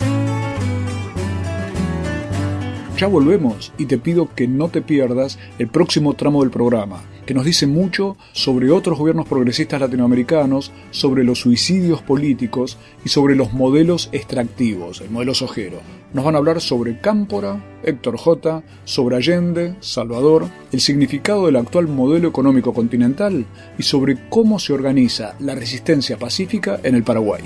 [3.01, 7.33] Ya volvemos y te pido que no te pierdas el próximo tramo del programa que
[7.33, 13.55] nos dice mucho sobre otros gobiernos progresistas latinoamericanos, sobre los suicidios políticos y sobre los
[13.55, 15.79] modelos extractivos, el modelo sojero.
[16.13, 21.89] Nos van a hablar sobre Cámpora, Héctor J., sobre Allende, Salvador, el significado del actual
[21.89, 23.47] modelo económico continental
[23.79, 27.45] y sobre cómo se organiza la resistencia pacífica en el Paraguay.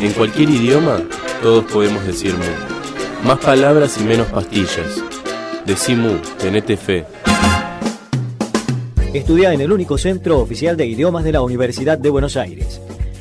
[0.00, 1.00] En cualquier idioma,
[1.42, 2.34] todos podemos decir
[3.24, 5.02] Más palabras y menos pastillas.
[5.66, 5.96] Decí
[6.38, 7.04] tenete fe.
[9.12, 12.80] Estudia en el único centro oficial de idiomas de la Universidad de Buenos Aires.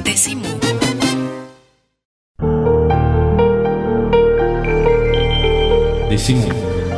[0.04, 0.44] Decimu.
[6.10, 6.48] Decimu.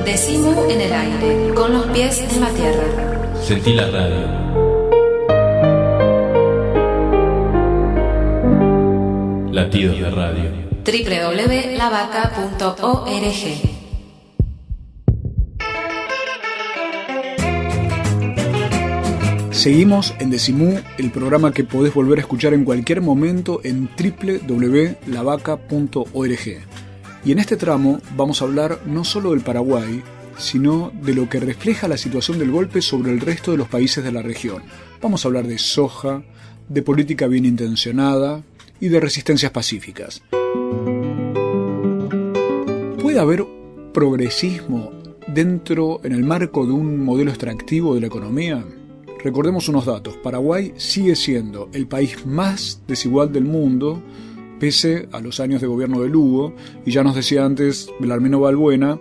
[0.06, 3.36] Decimu en el aire, con los pies en la tierra.
[3.44, 4.42] Sentí la radio.
[9.52, 10.71] Latidos de radio.
[10.84, 11.72] www.lavaca.org
[19.52, 24.98] Seguimos en Decimú, el programa que podés volver a escuchar en cualquier momento en www.lavaca.org.
[27.24, 30.02] Y en este tramo vamos a hablar no solo del Paraguay,
[30.38, 34.04] sino de lo que refleja la situación del golpe sobre el resto de los países
[34.04, 34.64] de la región.
[35.00, 36.24] Vamos a hablar de soja,
[36.68, 38.42] de política bien intencionada
[38.82, 40.22] y de resistencias pacíficas.
[43.02, 43.46] ¿Puede haber
[43.94, 44.92] progresismo
[45.28, 48.66] dentro, en el marco de un modelo extractivo de la economía?
[49.24, 50.18] Recordemos unos datos.
[50.18, 54.02] Paraguay sigue siendo el país más desigual del mundo,
[54.60, 59.00] pese a los años de gobierno de Lugo, y ya nos decía antes Belarmino Balbuena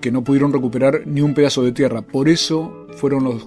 [0.00, 2.02] que no pudieron recuperar ni un pedazo de tierra.
[2.02, 3.40] Por eso fueron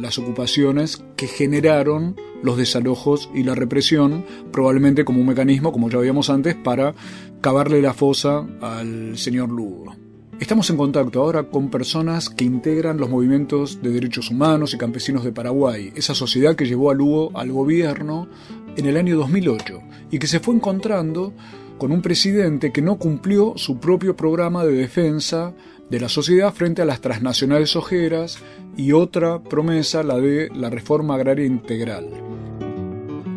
[0.00, 5.98] las ocupaciones que generaron los desalojos y la represión, probablemente como un mecanismo, como ya
[5.98, 6.94] veíamos antes, para
[7.40, 9.94] cavarle la fosa al señor Lugo.
[10.38, 15.24] Estamos en contacto ahora con personas que integran los movimientos de derechos humanos y campesinos
[15.24, 18.28] de Paraguay, esa sociedad que llevó a Lugo al gobierno
[18.76, 21.32] en el año 2008 y que se fue encontrando
[21.78, 25.54] con un presidente que no cumplió su propio programa de defensa
[25.90, 28.42] de la sociedad frente a las transnacionales ojeras
[28.76, 32.08] y otra promesa, la de la reforma agraria integral.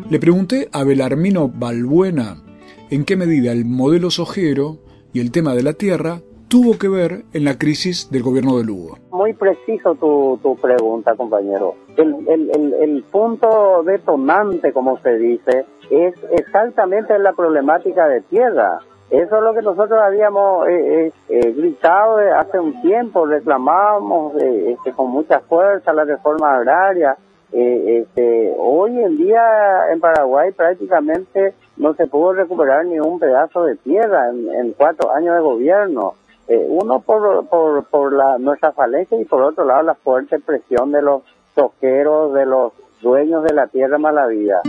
[0.08, 2.42] Le pregunté a Belarmino Balbuena
[2.90, 4.78] en qué medida el modelo sojero
[5.12, 8.64] y el tema de la tierra tuvo que ver en la crisis del gobierno de
[8.64, 8.98] Lugo.
[9.12, 11.76] Muy preciso tu, tu pregunta, compañero.
[11.96, 18.80] El, el, el, el punto detonante, como se dice, es exactamente la problemática de tierra.
[19.10, 24.72] Eso es lo que nosotros habíamos eh, eh, eh, gritado hace un tiempo, reclamábamos eh,
[24.72, 27.16] este, con mucha fuerza la reforma agraria.
[27.52, 33.74] Este, hoy en día en Paraguay prácticamente no se pudo recuperar ni un pedazo de
[33.74, 36.14] tierra en, cuatro años de gobierno.
[36.46, 41.02] Uno por, por, por la, nuestra falencia y por otro lado la fuerte presión de
[41.02, 41.22] los
[41.56, 44.62] toqueros, de los dueños de la tierra malavida.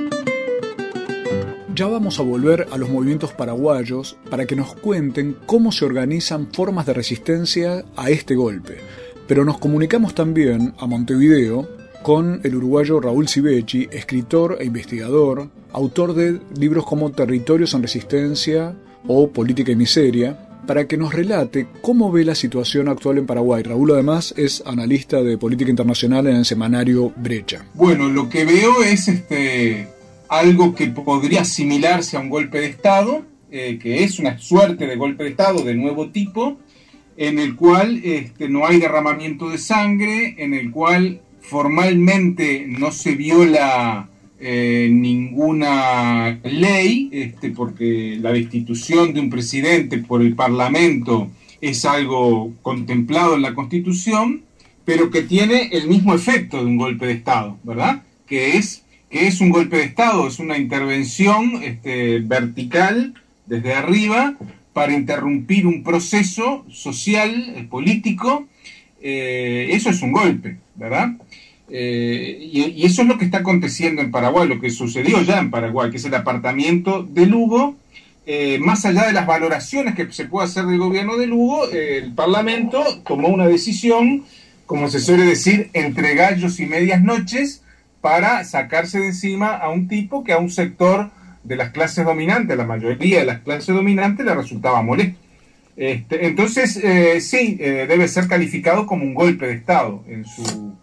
[1.74, 6.52] Ya vamos a volver a los movimientos paraguayos para que nos cuenten cómo se organizan
[6.52, 8.80] formas de resistencia a este golpe.
[9.26, 11.70] Pero nos comunicamos también a Montevideo
[12.04, 18.76] con el uruguayo Raúl Civechi, escritor e investigador, autor de libros como Territorios en Resistencia
[19.08, 23.64] o Política y Miseria, para que nos relate cómo ve la situación actual en Paraguay.
[23.64, 27.66] Raúl además es analista de política internacional en el semanario Brecha.
[27.76, 30.01] Bueno, lo que veo es este
[30.32, 34.96] algo que podría asimilarse a un golpe de Estado, eh, que es una suerte de
[34.96, 36.58] golpe de Estado de nuevo tipo,
[37.18, 43.16] en el cual este, no hay derramamiento de sangre, en el cual formalmente no se
[43.16, 51.84] viola eh, ninguna ley, este, porque la destitución de un presidente por el Parlamento es
[51.84, 54.44] algo contemplado en la Constitución,
[54.86, 58.04] pero que tiene el mismo efecto de un golpe de Estado, ¿verdad?
[58.26, 63.14] Que es, que es un golpe de Estado, es una intervención este, vertical
[63.46, 64.36] desde arriba
[64.72, 68.48] para interrumpir un proceso social, eh, político,
[69.02, 71.10] eh, eso es un golpe, ¿verdad?
[71.70, 75.52] Eh, y, eso es lo que está aconteciendo en Paraguay, lo que sucedió ya en
[75.52, 77.76] Paraguay, que es el apartamiento de Lugo.
[78.62, 82.82] Más allá de las valoraciones que se puede hacer del gobierno de Lugo, el Parlamento
[83.06, 84.24] tomó una decisión,
[84.66, 87.62] como se suele decir, entre gallos y medias noches,
[88.02, 91.12] para sacarse de encima a un tipo que a un sector
[91.44, 95.20] de las clases dominantes, la mayoría de las clases dominantes, le resultaba molesto.
[95.78, 100.76] Este, entonces, eh, sí, eh, debe ser calificado como un golpe de Estado en su,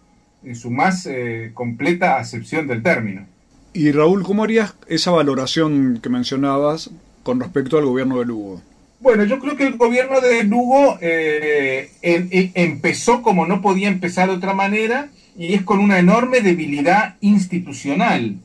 [0.43, 3.25] en su más eh, completa acepción del término.
[3.73, 6.89] Y Raúl, ¿cómo harías esa valoración que mencionabas
[7.23, 8.61] con respecto al gobierno de Lugo?
[8.99, 14.35] Bueno, yo creo que el gobierno de Lugo eh, empezó como no podía empezar de
[14.35, 15.09] otra manera
[15.39, 18.35] y es con una enorme debilidad institucional.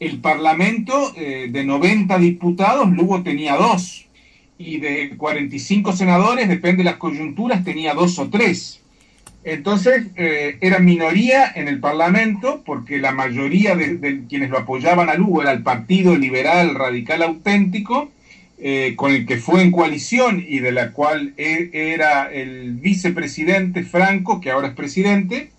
[0.00, 4.06] El Parlamento eh, de 90 diputados, Lugo tenía dos
[4.56, 8.80] y de 45 senadores, depende de las coyunturas, tenía dos o tres.
[9.44, 15.14] Entonces eh, era minoría en el Parlamento porque la mayoría de, quienes lo apoyaban a
[15.14, 18.10] Lugo era el Partido Liberal Radical Auténtico,
[18.56, 23.84] eh, con el que fue en coalición y de la cual e, era el vicepresidente
[23.84, 25.50] Franco, que ahora es presidente,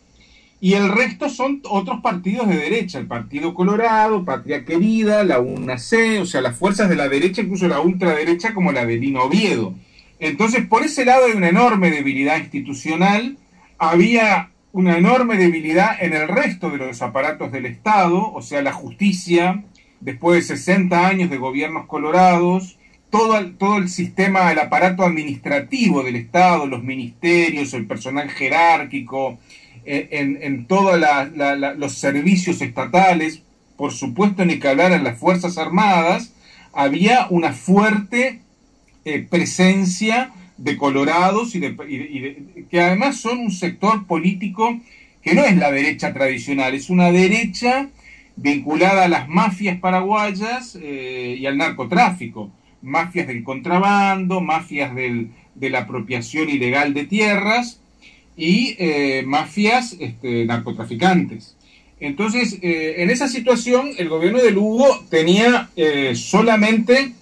[0.61, 6.21] y el resto son otros partidos de derecha, el Partido Colorado, Patria Querida, la UNAC,
[6.21, 9.73] o sea, las fuerzas de la derecha, incluso la ultraderecha como la de Lino Oviedo.
[10.19, 13.37] Entonces, por ese lado hay una enorme debilidad institucional,
[13.77, 18.73] había una enorme debilidad en el resto de los aparatos del Estado, o sea, la
[18.73, 19.63] justicia,
[20.01, 22.77] después de 60 años de gobiernos colorados,
[23.09, 29.39] todo el, todo el sistema, el aparato administrativo del Estado, los ministerios, el personal jerárquico,
[29.85, 30.99] en, todos
[31.77, 33.41] los servicios estatales,
[33.77, 36.33] por supuesto ni que hablar en las Fuerzas Armadas,
[36.73, 38.41] había una fuerte
[39.05, 44.79] eh, presencia de colorados y, de, que además son un sector político
[45.21, 47.89] que no es la derecha tradicional, es una derecha
[48.35, 52.51] vinculada a las mafias paraguayas eh, y al narcotráfico,
[52.81, 57.78] mafias del contrabando, mafias del, de la apropiación ilegal de tierras
[58.39, 61.57] y eh, mafias este, narcotraficantes.
[61.99, 65.69] Entonces, eh, en esa situación, el gobierno de Lugo tenía
[66.13, 67.13] solamente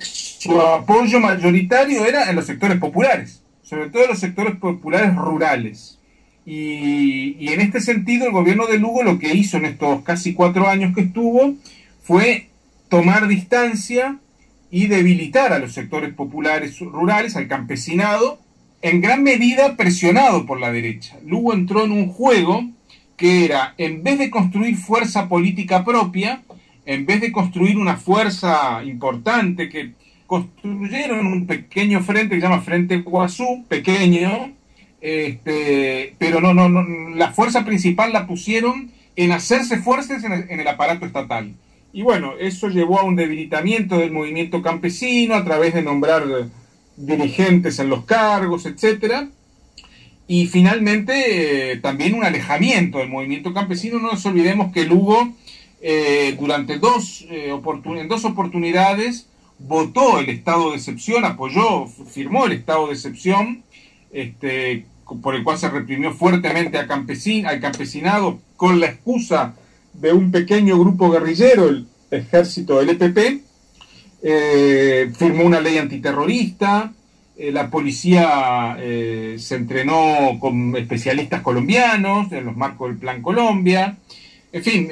[0.00, 5.98] su apoyo mayoritario era en los sectores populares, sobre todo en los sectores populares rurales.
[6.44, 10.68] Y, en este sentido, el gobierno de Lugo lo que hizo en estos casi cuatro
[10.68, 11.54] años que estuvo
[12.02, 12.48] fue
[12.88, 14.18] tomar distancia
[14.70, 18.40] y debilitar a los sectores populares rurales, al campesinado,
[18.88, 21.16] en gran medida presionado por la derecha.
[21.26, 22.64] Lugo entró en un juego
[23.16, 26.42] que era, en vez de construir fuerza política propia,
[26.84, 29.94] en vez de construir una fuerza importante que
[30.28, 34.52] construyeron un pequeño frente que se llama Frente Guazú, pequeño,
[35.00, 36.84] este, pero no, no, no,
[37.16, 41.54] la fuerza principal la pusieron en hacerse fuertes en el, aparato estatal.
[41.92, 46.22] Y bueno, eso llevó a un debilitamiento del movimiento campesino a través de nombrar
[46.96, 49.28] dirigentes en los cargos, etcétera.
[50.28, 53.98] Y finalmente eh, también un alejamiento del movimiento campesino.
[53.98, 55.32] No nos olvidemos que Lugo
[55.80, 59.28] eh, durante dos, eh, en dos oportunidades
[59.58, 63.62] votó el estado de excepción, apoyó, firmó el estado de excepción,
[64.12, 64.86] este,
[65.22, 69.54] por el cual se reprimió fuertemente a campesin, al campesinado con la excusa
[69.92, 73.45] de un pequeño grupo guerrillero, el ejército del EPP,
[74.28, 76.92] eh, firmó una ley antiterrorista,
[77.36, 83.96] eh, la policía eh, se entrenó con especialistas colombianos en los marcos del Plan Colombia,
[84.50, 84.88] en fin,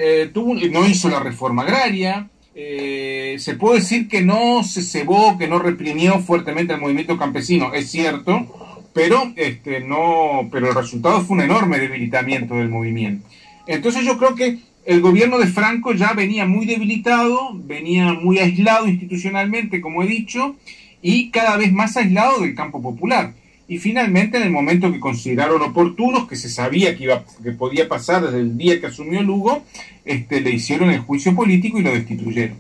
[0.70, 6.20] no hizo la reforma agraria, se puede decir que no se cebó, que no reprimió
[6.20, 8.47] fuertemente el movimiento campesino, es cierto,
[8.93, 13.26] pero, este, no, pero el resultado fue un enorme debilitamiento del movimiento.
[13.66, 18.87] Entonces yo creo que el gobierno de Franco ya venía muy debilitado, venía muy aislado
[18.87, 20.57] institucionalmente, como he dicho,
[21.03, 23.32] y cada vez más aislado del campo popular.
[23.66, 27.89] Y finalmente, en el momento que consideraron oportunos, que se sabía que, iba, que podía
[27.89, 29.64] pasar desde el día que asumió Lugo,
[30.05, 32.59] este, le hicieron el juicio político y lo destituyeron.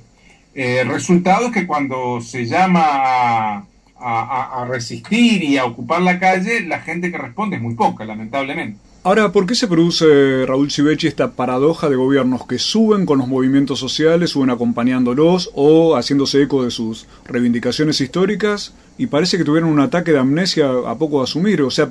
[0.54, 3.66] Eh, el resultado es que cuando se llama
[3.96, 8.78] a, resistir y a ocupar la calle, la gente que responde es muy poca, lamentablemente.
[9.06, 13.28] Ahora, ¿por qué se produce, Raúl Civechi, esta paradoja de gobiernos que suben con los
[13.28, 19.68] movimientos sociales, suben acompañándolos o haciéndose eco de sus reivindicaciones históricas y parece que tuvieron
[19.68, 21.60] un ataque de amnesia a poco de asumir?
[21.60, 21.90] O sea,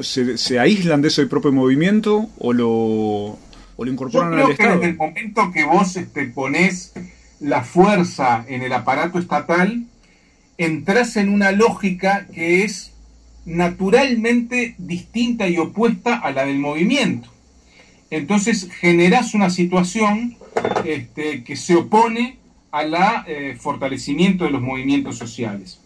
[0.00, 3.38] ¿se, aíslan de ese propio movimiento o lo, o
[3.76, 6.94] lo incorporan Yo creo al que Desde el momento que vos este, pones
[7.40, 9.84] la fuerza en el aparato estatal,
[10.56, 12.92] entras en una lógica que es
[13.48, 17.30] naturalmente distinta y opuesta a la del movimiento.
[18.10, 20.36] Entonces generas una situación
[20.84, 22.36] este, que se opone
[22.70, 22.94] al
[23.26, 25.80] eh, fortalecimiento de los movimientos sociales.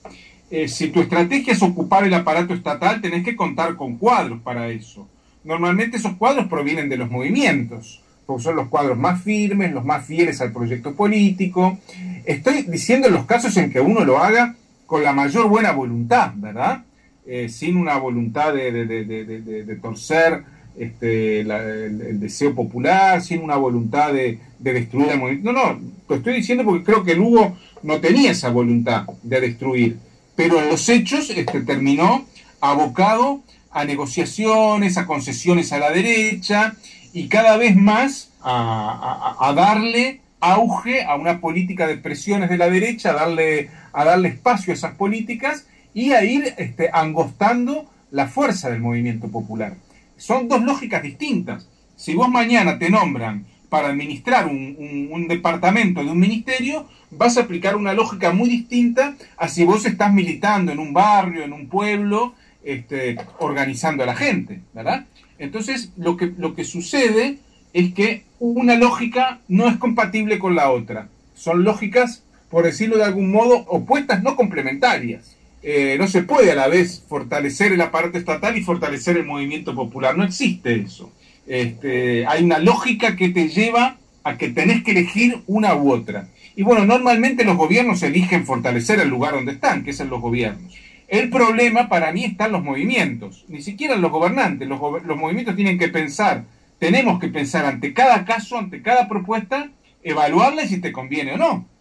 [0.50, 4.68] Eh, si tu estrategia es ocupar el aparato estatal, tenés que contar con cuadros para
[4.68, 5.08] eso.
[5.44, 10.04] Normalmente esos cuadros provienen de los movimientos, porque son los cuadros más firmes, los más
[10.04, 11.78] fieles al proyecto político.
[12.24, 14.54] Estoy diciendo en los casos en que uno lo haga
[14.86, 16.84] con la mayor buena voluntad, ¿verdad?
[17.24, 20.42] Eh, sin una voluntad de, torcer
[20.76, 25.52] este, el, deseo popular, sin una voluntad de, destruir el movimiento.
[25.52, 29.98] No, no, lo estoy diciendo porque creo que Lugo no tenía esa voluntad de destruir,
[30.34, 32.26] pero en los hechos este, terminó
[32.60, 36.74] abocado a negociaciones, a concesiones a la derecha
[37.12, 43.10] y cada vez más a, darle auge a una política de presiones de la derecha,
[43.10, 48.70] a darle, a darle espacio a esas políticas y a ir este, angostando la fuerza
[48.70, 49.76] del movimiento popular.
[50.16, 51.68] Son dos lógicas distintas.
[51.96, 57.74] Si vos mañana te nombran para administrar un, departamento de un ministerio, vas a aplicar
[57.74, 62.34] una lógica muy distinta a si vos estás militando en un barrio, en un pueblo,
[62.62, 65.06] este, organizando a la gente, ¿verdad?
[65.38, 67.38] Entonces, lo que, lo que sucede
[67.72, 71.08] es que una lógica no es compatible con la otra.
[71.34, 75.36] Son lógicas, por decirlo de algún modo, opuestas, no complementarias.
[75.62, 79.74] Eh, no se puede a la vez fortalecer el aparato estatal y fortalecer el movimiento
[79.74, 80.16] popular.
[80.16, 81.12] No existe eso.
[81.46, 86.28] Este, hay una lógica que te lleva a que tenés que elegir una u otra.
[86.56, 90.20] Y bueno, normalmente los gobiernos eligen fortalecer el lugar donde están, que es en los
[90.20, 90.74] gobiernos.
[91.08, 94.68] El problema para mí está en los movimientos, ni siquiera los gobernantes.
[94.68, 96.44] Los, los movimientos tienen que pensar,
[96.78, 99.70] tenemos que pensar ante cada caso, ante cada propuesta,
[100.02, 101.71] evaluarla si te conviene o no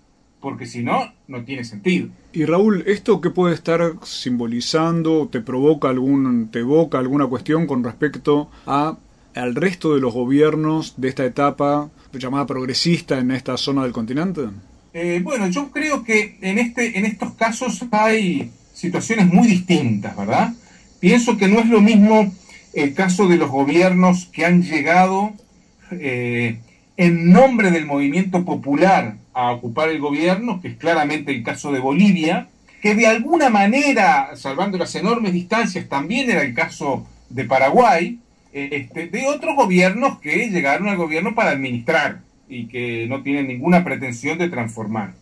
[0.42, 2.10] porque si no, no tiene sentido.
[2.34, 5.30] Y Raúl, ¿esto qué puede estar simbolizando?
[5.32, 8.98] ¿Te provoca algún, te evoca alguna cuestión con respecto a
[9.36, 14.42] al resto de los gobiernos de esta etapa llamada progresista en esta zona del continente?
[14.94, 20.54] Eh, bueno, yo creo que en, este, en estos casos hay situaciones muy distintas, ¿verdad?
[21.00, 22.34] Pienso que no es lo mismo
[22.74, 25.34] el caso de los gobiernos que han llegado
[25.92, 26.60] eh,
[26.98, 31.80] en nombre del movimiento popular a ocupar el gobierno, que es claramente el caso de
[31.80, 32.48] Bolivia,
[32.82, 38.20] que de alguna manera, salvando las enormes distancias, también era el caso de Paraguay,
[38.54, 43.48] eh, este, de otros gobiernos que llegaron al gobierno para administrar y que no tienen
[43.48, 45.14] ninguna pretensión de transformar.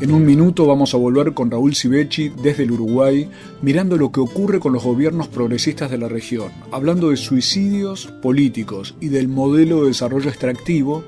[0.00, 3.28] En un minuto vamos a volver con Raúl Civechi desde el Uruguay,
[3.62, 8.96] mirando lo que ocurre con los gobiernos progresistas de la región, hablando de suicidios políticos
[9.00, 11.04] y del modelo de desarrollo extractivo,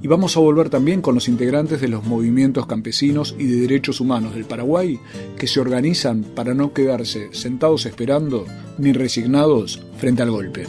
[0.00, 4.00] y vamos a volver también con los integrantes de los movimientos campesinos y de derechos
[4.00, 4.98] humanos del Paraguay,
[5.36, 8.46] que se organizan para no quedarse sentados esperando
[8.78, 10.66] ni resignados frente al golpe.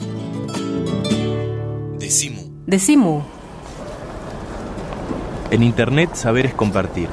[2.00, 2.42] Decimu.
[2.66, 3.22] Decimu.
[5.52, 7.08] En Internet saber es compartir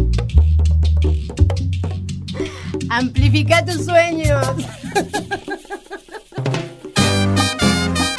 [2.88, 4.44] Amplifica tus sueños.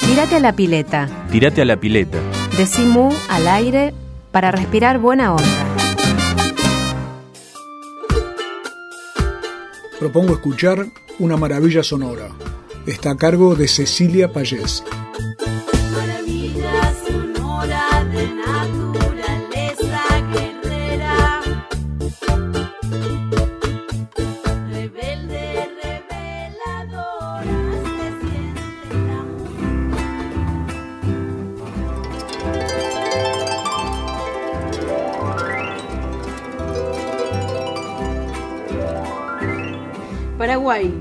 [0.01, 1.07] Tírate a la pileta.
[1.31, 2.17] Tírate a la pileta.
[2.57, 3.93] Decimú al aire
[4.31, 5.65] para respirar buena onda.
[9.99, 10.85] Propongo escuchar
[11.19, 12.29] una maravilla sonora.
[12.85, 14.83] Está a cargo de Cecilia Payés.
[40.57, 40.91] Paraguay.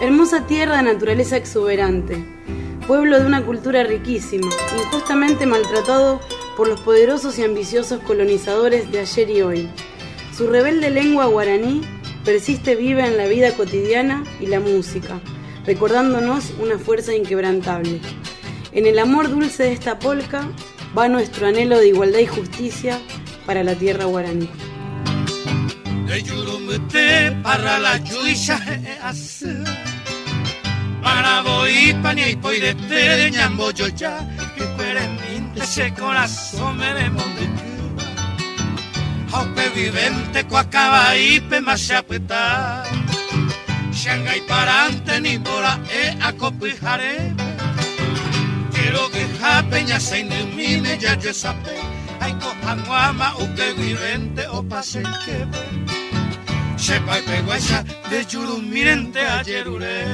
[0.00, 2.24] Hermosa tierra de naturaleza exuberante,
[2.86, 4.48] pueblo de una cultura riquísima,
[4.78, 6.20] injustamente maltratado
[6.56, 9.68] por los poderosos y ambiciosos colonizadores de ayer y hoy.
[10.36, 11.80] Su rebelde lengua guaraní
[12.24, 15.20] persiste viva en la vida cotidiana y la música,
[15.66, 18.00] recordándonos una fuerza inquebrantable.
[18.70, 20.48] En el amor dulce de esta polca
[20.96, 23.00] va nuestro anhelo de igualdad y justicia
[23.46, 24.48] para la tierra guaraní.
[26.22, 28.58] Yurumute para la chuisha
[29.02, 29.52] asa
[31.02, 34.18] para voy pani y poi de ñambo yo ya
[34.54, 37.46] que fuere minte ese corazón me de monde
[39.32, 42.84] Aupe vivente co acaba y pe machapeta
[43.92, 47.34] Shanghai parante ni bora e acopijare
[48.72, 51.76] que Pero que japeña se ilumine ya yo sabe.
[52.20, 55.95] Ay, cojamuama, uke virente o pase que
[56.86, 60.04] Sepa y peguesa de yurumirente ayer ure.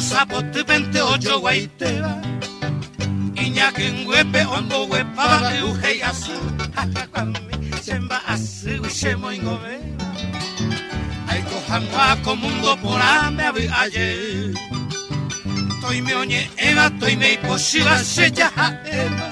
[0.00, 2.29] sapote pente ocho guaiteba
[3.60, 6.32] Iñaki ngwepe ongo wepa baki uhei asu
[6.76, 7.54] Hakakwami
[7.84, 10.04] semba asu ushemo ingobeba
[11.28, 14.06] Aiko hamwa komundo porame abi aye
[15.82, 18.66] Toi me oñe eva, toi me iposhiba se yaha
[19.02, 19.28] eva.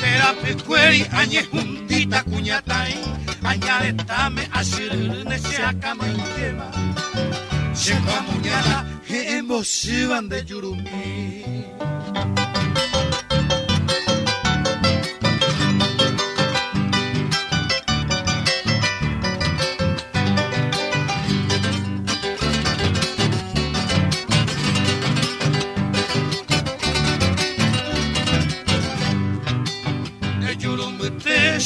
[0.00, 2.98] Pera pecueri añe juntita cuñatai
[3.44, 6.66] Añaretame ashirune se akama ingeba
[7.76, 8.84] Shemba muñala
[9.38, 11.83] emoción de Yurumí.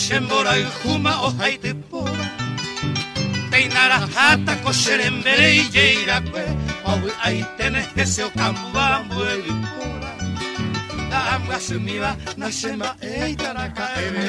[0.08, 2.26] Shembora y juma o haite pora.
[3.50, 6.22] Peinara hata kosher en bere y yeira
[6.84, 10.10] Owi ahí tenés ese ocambambo elipura
[11.10, 14.28] La ambua sumiva na shema eitaraka ebe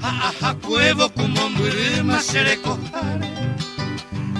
[0.00, 3.28] Ha ha cuevo como mbirima shere kohare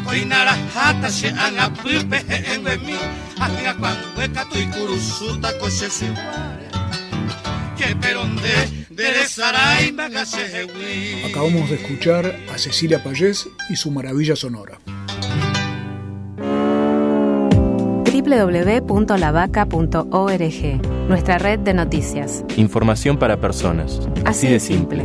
[0.05, 2.19] Koinara hata she anga pipe
[2.53, 2.97] en mi
[3.41, 6.69] Ahinga kwangweka tu ikurusuta koshe siware
[7.77, 8.82] Que peronde
[11.25, 14.79] Acabamos de escuchar a Cecilia Payés y su maravilla sonora.
[18.23, 22.45] www.lavaca.org, nuestra red de noticias.
[22.57, 24.01] Información para personas.
[24.25, 25.05] Así, de simple.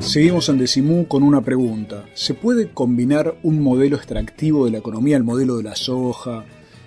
[0.00, 2.04] Seguimos en Decimú con una pregunta.
[2.14, 6.44] ¿Se puede combinar un modelo extractivo de la economía, el modelo de la soja,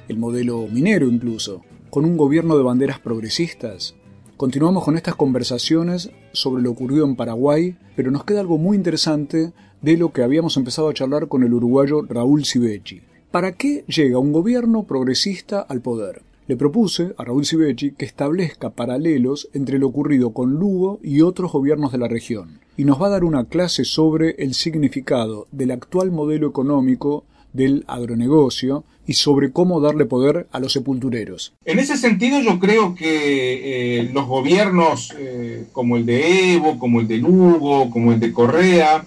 [0.08, 1.64] el modelo minero incluso,
[1.96, 3.96] con un gobierno de banderas progresistas?
[4.36, 9.54] Continuamos con estas conversaciones sobre lo ocurrido en Paraguay, pero nos queda algo muy interesante
[9.82, 13.02] de lo que habíamos empezado a charlar con el uruguayo Raúl Sivecci.
[13.32, 16.24] ¿Para qué llega un gobierno progresista al poder?
[16.48, 21.54] Le propuse a Raúl Sivecci que establezca paralelos entre lo ocurrido con Lugo y otros
[21.54, 25.72] gobiernos de la región, y nos va a dar una clase sobre el significado del
[25.72, 27.24] actual modelo económico
[27.54, 31.54] del agronegocio y sobre cómo darle poder a los sepultureros.
[31.66, 37.02] En ese sentido yo creo que eh, los gobiernos eh, como el de Evo, como
[37.02, 39.06] el de Lugo, como el de Correa,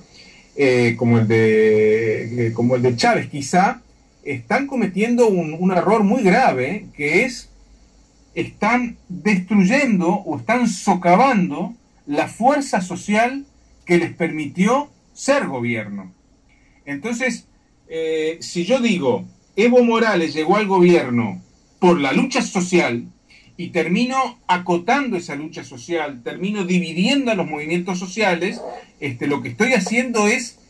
[0.57, 3.83] eh, como, el de, como el de Chávez quizá,
[4.23, 7.49] están cometiendo un, un error muy grave, que es,
[8.35, 11.75] están destruyendo o están socavando
[12.07, 13.47] la fuerza social
[13.85, 16.13] que les permitió ser gobierno.
[16.85, 17.47] Entonces,
[18.41, 19.25] si yo digo,
[19.59, 21.43] Evo Morales llegó al gobierno
[21.81, 23.07] por la lucha social
[23.57, 28.61] y termino acotando esa lucha social, termino dividiendo a los movimientos sociales,
[29.01, 30.61] este, lo que estoy haciendo es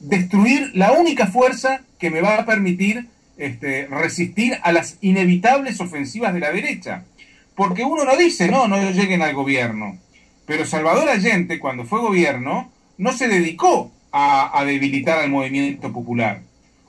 [0.00, 6.32] destruir la única fuerza que me va a permitir este, resistir a las inevitables ofensivas
[6.32, 7.04] de la derecha.
[7.54, 9.98] Porque uno no dice, no, no lleguen al gobierno.
[10.46, 16.40] Pero Salvador Allende, cuando fue gobierno, no se dedicó a, a debilitar al movimiento popular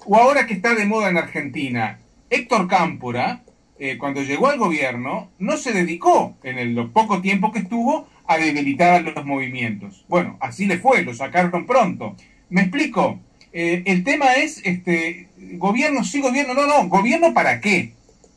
[0.05, 1.99] o ahora que está de moda en Argentina,
[2.29, 3.41] Héctor Cámpora,
[3.79, 8.37] eh, cuando llegó al gobierno, no se dedicó en el poco tiempo que estuvo a
[8.37, 10.05] debilitar a los movimientos.
[10.07, 12.15] Bueno, así le fue, lo sacaron pronto.
[12.49, 13.19] ¿Me explico?
[13.53, 15.27] Eh, el tema es, este,
[15.57, 17.93] gobierno sí, gobierno, no, no, gobierno para qué?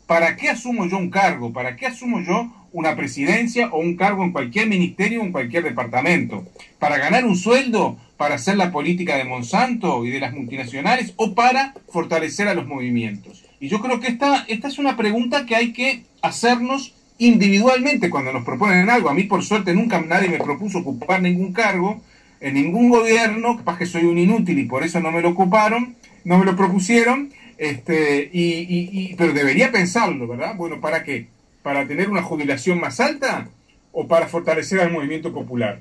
[0.06, 1.52] ¿Para qué asumo yo un cargo?
[1.52, 5.64] ¿Para qué asumo yo una presidencia o un cargo en cualquier ministerio o en cualquier
[5.64, 6.45] departamento?
[6.79, 7.97] ¿Para ganar un sueldo?
[8.16, 12.66] para hacer la política de Monsanto y de las multinacionales o para fortalecer a los
[12.66, 13.45] movimientos?
[13.61, 18.33] Y yo creo que esta, esta es una pregunta que hay que hacernos individualmente cuando
[18.33, 19.09] nos proponen algo.
[19.09, 22.01] A mí, por suerte, nunca nadie me propuso ocupar ningún cargo
[22.41, 25.97] en ningún gobierno, capaz que soy un inútil y por eso no me lo ocuparon,
[26.25, 30.55] no me lo propusieron, este, y, pero debería pensarlo, ¿verdad?
[30.57, 31.29] Bueno, ¿para qué?
[31.64, 33.48] ¿Para tener una jubilación más alta
[33.90, 35.80] o para fortalecer al movimiento popular?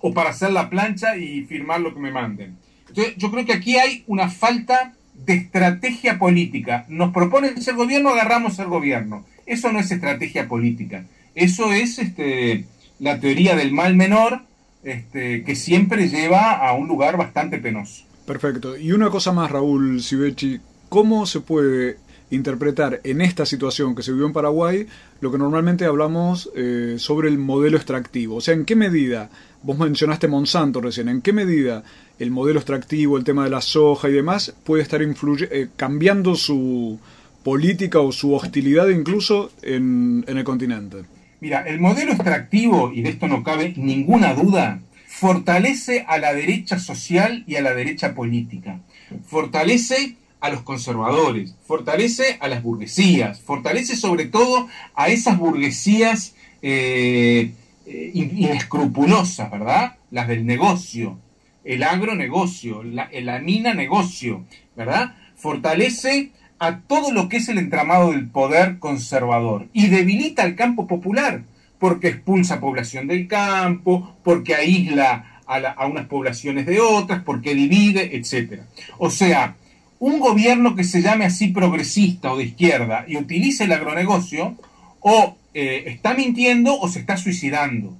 [0.00, 2.56] o para hacer la plancha y firmar lo que me manden.
[2.88, 6.84] Entonces, yo creo que aquí hay una falta de estrategia política.
[6.88, 9.24] Nos proponen ser gobierno, agarramos el gobierno.
[9.46, 11.04] Eso no es estrategia política.
[11.34, 12.64] Eso es este,
[12.98, 14.42] la teoría del mal menor
[14.84, 18.04] este, que siempre lleva a un lugar bastante penoso.
[18.26, 18.76] Perfecto.
[18.76, 21.96] Y una cosa más, Raúl Sivechi, ¿cómo se puede
[22.30, 24.86] interpretar en esta situación que se vivió en Paraguay
[25.20, 28.36] lo que normalmente hablamos eh, sobre el modelo extractivo?
[28.36, 29.30] O sea, ¿en qué medida,
[29.62, 31.82] vos mencionaste Monsanto recién, ¿en qué medida
[32.18, 36.98] el modelo extractivo, el tema de la soja y demás puede estar eh, cambiando su
[37.42, 40.98] política o su hostilidad incluso en, en el continente?
[41.40, 46.78] Mira, el modelo extractivo, y de esto no cabe ninguna duda, fortalece a la derecha
[46.78, 48.80] social y a la derecha política.
[49.26, 57.52] Fortalece a los conservadores, fortalece a las burguesías, fortalece sobre todo a esas burguesías eh,
[57.86, 59.96] eh, inescrupulosas, ¿verdad?
[60.10, 61.18] Las del negocio,
[61.64, 64.44] el agronegocio, la, la mina negocio,
[64.76, 65.16] ¿verdad?
[65.36, 70.86] Fortalece a todo lo que es el entramado del poder conservador y debilita al campo
[70.86, 71.42] popular,
[71.78, 78.16] porque expulsa población del campo, porque aísla a, a unas poblaciones de otras, porque divide,
[78.16, 78.62] etc.
[78.98, 79.56] O sea,
[79.98, 84.56] un gobierno que se llame así progresista o de izquierda y utilice el agronegocio,
[85.00, 87.96] o eh, está mintiendo o se está suicidando.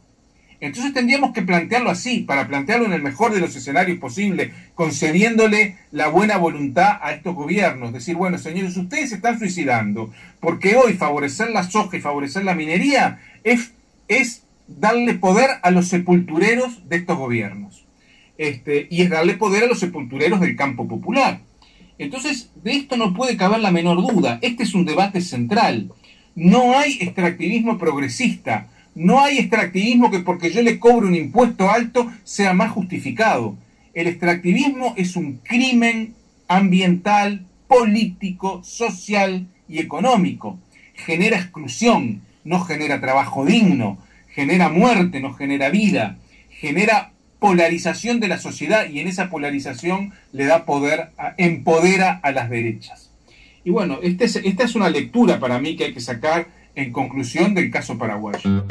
[0.60, 5.76] Entonces tendríamos que plantearlo así, para plantearlo en el mejor de los escenarios posibles, concediéndole
[5.92, 7.92] la buena voluntad a estos gobiernos.
[7.92, 12.56] Decir, bueno, señores, ustedes se están suicidando, porque hoy favorecer la soja y favorecer la
[12.56, 13.72] minería es,
[14.08, 17.84] es darle poder a los sepultureros de estos gobiernos.
[18.36, 21.40] Este, y es darle poder a los sepultureros del campo popular.
[21.98, 24.38] Entonces, de esto no puede caber la menor duda.
[24.40, 25.90] Este es un debate central.
[26.34, 28.68] No hay extractivismo progresista.
[28.94, 33.56] No hay extractivismo que porque yo le cobro un impuesto alto sea más justificado.
[33.94, 36.14] El extractivismo es un crimen
[36.46, 40.58] ambiental, político, social y económico.
[40.94, 43.98] Genera exclusión, no genera trabajo digno,
[44.34, 46.18] genera muerte, no genera vida,
[46.50, 52.50] genera polarización de la sociedad y en esa polarización le da poder, empodera a las
[52.50, 53.10] derechas.
[53.64, 57.54] Y bueno, este esta es una lectura para mí que hay que sacar en conclusión
[57.54, 58.64] del caso paraguayo.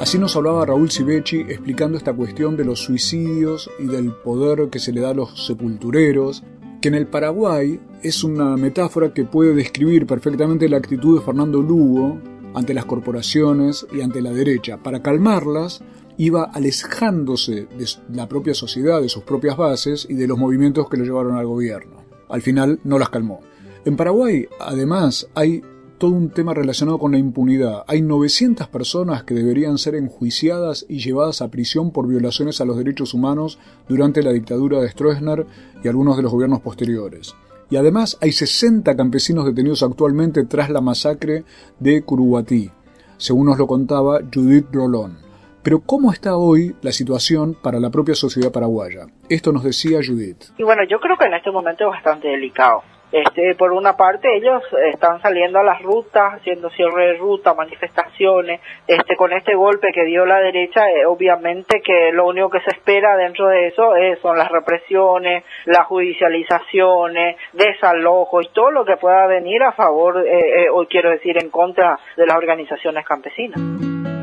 [0.00, 4.78] Así nos hablaba Raúl Sivechi explicando esta cuestión de los suicidios y del poder que
[4.78, 6.44] se le da a los sepultureros,
[6.80, 11.60] que en el Paraguay es una metáfora que puede describir perfectamente la actitud de Fernando
[11.60, 12.18] Lugo
[12.54, 14.78] ante las corporaciones y ante la derecha.
[14.78, 15.82] Para calmarlas,
[16.18, 20.98] iba alejándose de la propia sociedad, de sus propias bases y de los movimientos que
[20.98, 22.04] lo llevaron al gobierno.
[22.28, 23.40] Al final no las calmó.
[23.84, 25.62] En Paraguay, además, hay
[25.96, 27.84] todo un tema relacionado con la impunidad.
[27.86, 32.76] Hay 900 personas que deberían ser enjuiciadas y llevadas a prisión por violaciones a los
[32.76, 33.58] derechos humanos
[33.88, 35.46] durante la dictadura de Stroessner
[35.82, 37.34] y algunos de los gobiernos posteriores.
[37.70, 41.44] Y además hay 60 campesinos detenidos actualmente tras la masacre
[41.78, 42.70] de Curuguatí,
[43.18, 45.27] según nos lo contaba Judith Rolón.
[45.68, 49.00] Pero ¿cómo está hoy la situación para la propia sociedad paraguaya?
[49.28, 50.44] Esto nos decía Judith.
[50.56, 52.80] Y bueno, yo creo que en este momento es bastante delicado.
[53.12, 58.62] Este, por una parte ellos están saliendo a las rutas, haciendo cierre de ruta, manifestaciones,
[58.86, 62.70] este, con este golpe que dio la derecha, eh, obviamente que lo único que se
[62.70, 63.92] espera dentro de eso
[64.22, 70.64] son las represiones, las judicializaciones, desalojos y todo lo que pueda venir a favor, eh,
[70.64, 74.17] eh, o quiero decir en contra de las organizaciones campesinas.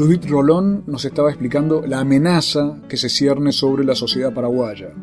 [0.00, 4.94] Judith Rolón nos estaba explicando la amenaza que se cierne sobre la sociedad paraguaya.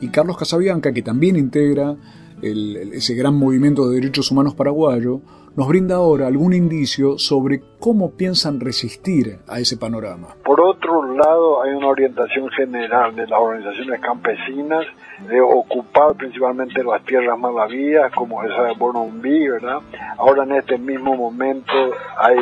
[0.00, 1.96] Y Carlos Casabianca, que también integra
[2.42, 5.20] ese gran movimiento de derechos humanos paraguayo,
[5.56, 10.28] nos brinda ahora algún indicio sobre cómo piensan resistir a ese panorama.
[10.44, 14.86] Por otro lado, hay una orientación general de las organizaciones campesinas
[15.28, 19.78] de ocupar principalmente las tierras malavías, como esa de Bonombí, ¿verdad?
[20.16, 21.72] Ahora en este mismo momento
[22.16, 22.38] hay,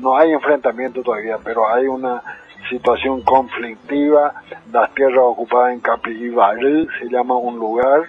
[0.00, 2.22] no hay enfrentamiento todavía, pero hay una
[2.68, 4.34] situación conflictiva,
[4.72, 8.02] las tierras ocupadas en Capibaril, se llama un lugar,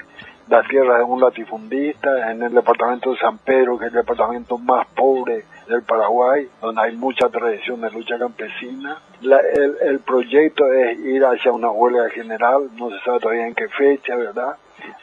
[0.47, 4.57] las tierras de un latifundista en el departamento de San Pedro, que es el departamento
[4.57, 8.97] más pobre del Paraguay, donde hay mucha tradición de lucha campesina.
[9.21, 13.67] el, el, proyecto es ir hacia una huelga general, no se sabe todavía en qué
[13.69, 14.55] fecha, ¿verdad?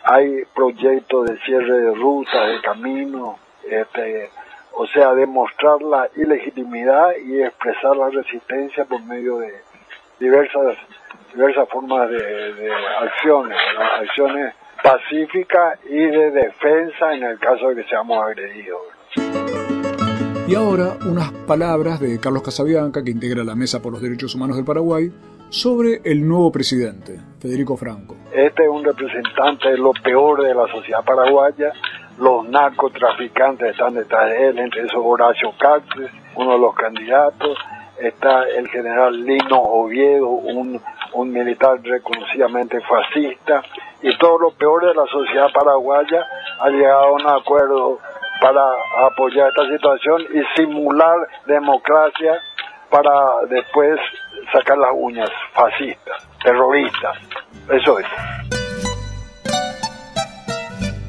[0.05, 3.37] Hay proyectos de cierre de rutas, de caminos,
[3.69, 4.31] este,
[4.75, 9.53] o sea, demostrar la ilegitimidad y expresar la resistencia por medio de
[10.21, 10.77] diversas
[11.35, 13.57] diversas formas de, de acciones,
[14.01, 18.81] acciones pacífica y de defensa en el caso de que seamos agredidos.
[20.49, 24.57] Y ahora unas palabras de Carlos Casabianca, que integra la Mesa por los Derechos Humanos
[24.57, 25.11] del Paraguay,
[25.49, 28.17] sobre el nuevo presidente, Federico Franco.
[28.33, 31.73] Este es un representante de lo peor de la sociedad paraguaya.
[32.19, 37.59] Los narcotraficantes están detrás de él, entre esos Horacio Cáceres, uno de los candidatos,
[38.01, 40.81] está el general Lino Oviedo, un,
[41.15, 43.63] un militar reconocidamente fascista,
[44.03, 46.27] y todo lo peor de la sociedad paraguaya
[46.61, 47.99] ha llegado a un acuerdo
[48.41, 48.63] para
[49.07, 52.41] apoyar esta situación y simular democracia
[52.91, 53.99] para después
[54.53, 57.17] sacar las uñas fascistas, terroristas.
[57.71, 58.07] Eso es.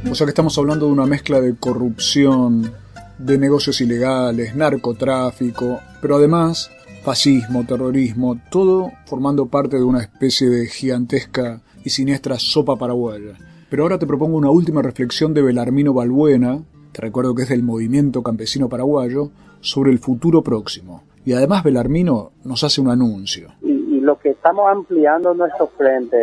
[0.10, 2.72] O sea que estamos hablando de una mezcla de corrupción,
[3.18, 6.72] de negocios ilegales, narcotráfico, pero además
[7.04, 13.34] fascismo, terrorismo, todo formando parte de una especie de gigantesca y siniestra sopa paraguaya.
[13.70, 16.62] Pero ahora te propongo una última reflexión de Belarmino Balbuena,
[16.94, 21.04] te recuerdo que es del movimiento campesino paraguayo, sobre el futuro próximo.
[21.26, 23.50] Y además Belarmino nos hace un anuncio.
[23.62, 26.20] Y, lo que estamos ampliando nuestro frente,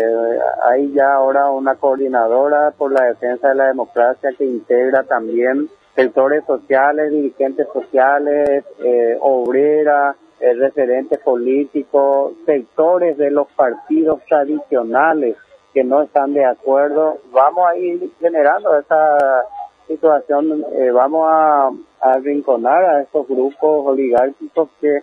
[0.71, 6.45] hay ya ahora una coordinadora por la defensa de la democracia que integra también sectores
[6.47, 15.37] sociales, dirigentes sociales, eh, obreras, eh, referentes políticos, sectores de los partidos tradicionales
[15.73, 17.19] que no están de acuerdo.
[17.33, 19.45] Vamos a ir generando esa
[19.87, 21.67] situación, eh, vamos a,
[22.01, 25.03] a arrinconar a estos grupos oligárquicos que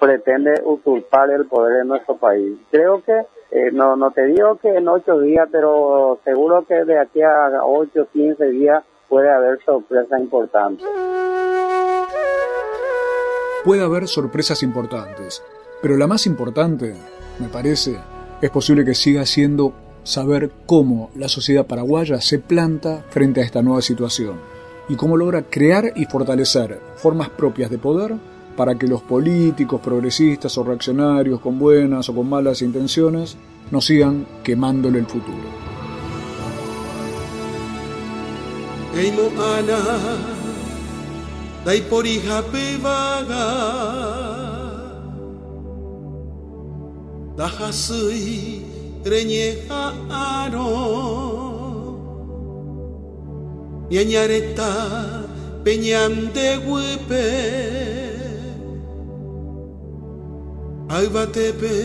[0.00, 2.58] pretende usurpar el poder en nuestro país.
[2.70, 6.98] Creo que, eh, no, no te digo que en ocho días, pero seguro que de
[6.98, 10.84] aquí a ocho, quince días puede haber sorpresa importante.
[13.64, 15.42] Puede haber sorpresas importantes,
[15.82, 16.94] pero la más importante,
[17.38, 17.98] me parece,
[18.40, 23.60] es posible que siga siendo saber cómo la sociedad paraguaya se planta frente a esta
[23.60, 24.36] nueva situación
[24.88, 28.14] y cómo logra crear y fortalecer formas propias de poder
[28.56, 33.36] para que los políticos, progresistas o reaccionarios con buenas o con malas intenciones
[33.70, 35.36] no sigan quemándole el futuro.
[41.60, 43.46] Eimo ana dai porija pevaga
[47.36, 48.64] Dahasui
[49.04, 50.70] reñeja aro
[53.90, 54.72] Ñañareta
[55.64, 57.26] peñam de huepe
[60.88, 61.76] Aibatepe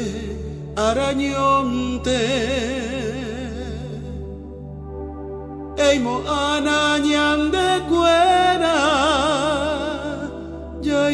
[0.76, 2.22] arañonte
[5.78, 7.52] Eimo anañan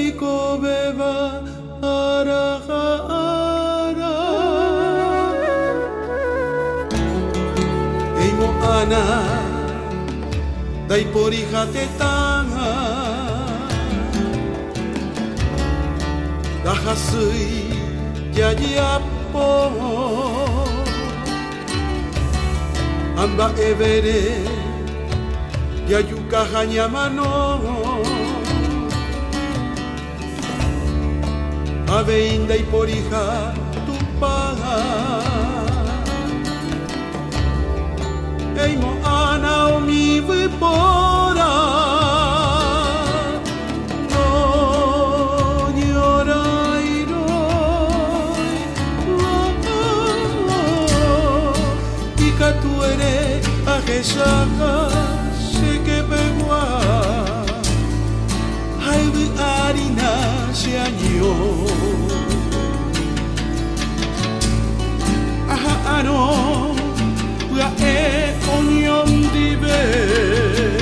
[0.02, 1.46] Kaiko Beba
[1.86, 3.34] Arahara
[8.18, 9.02] Eimo Ana
[16.82, 17.70] hasui
[18.34, 18.98] ya ya
[19.32, 19.50] po
[23.22, 24.42] Amba Evere
[25.88, 28.31] Yayuka Hanyamano
[31.92, 33.54] aveinda y porija
[33.86, 34.78] tu paga.
[38.64, 41.52] Eimo ana mi vipora
[44.12, 44.28] no
[45.78, 47.06] llorai
[52.28, 53.42] Ika tu ere
[53.76, 54.74] agesaka
[55.52, 56.64] seke pegua.
[58.86, 59.24] Haibu
[65.50, 66.74] Aha ano
[67.52, 70.81] Ua e onion Guarapu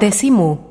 [0.00, 0.67] Decimu.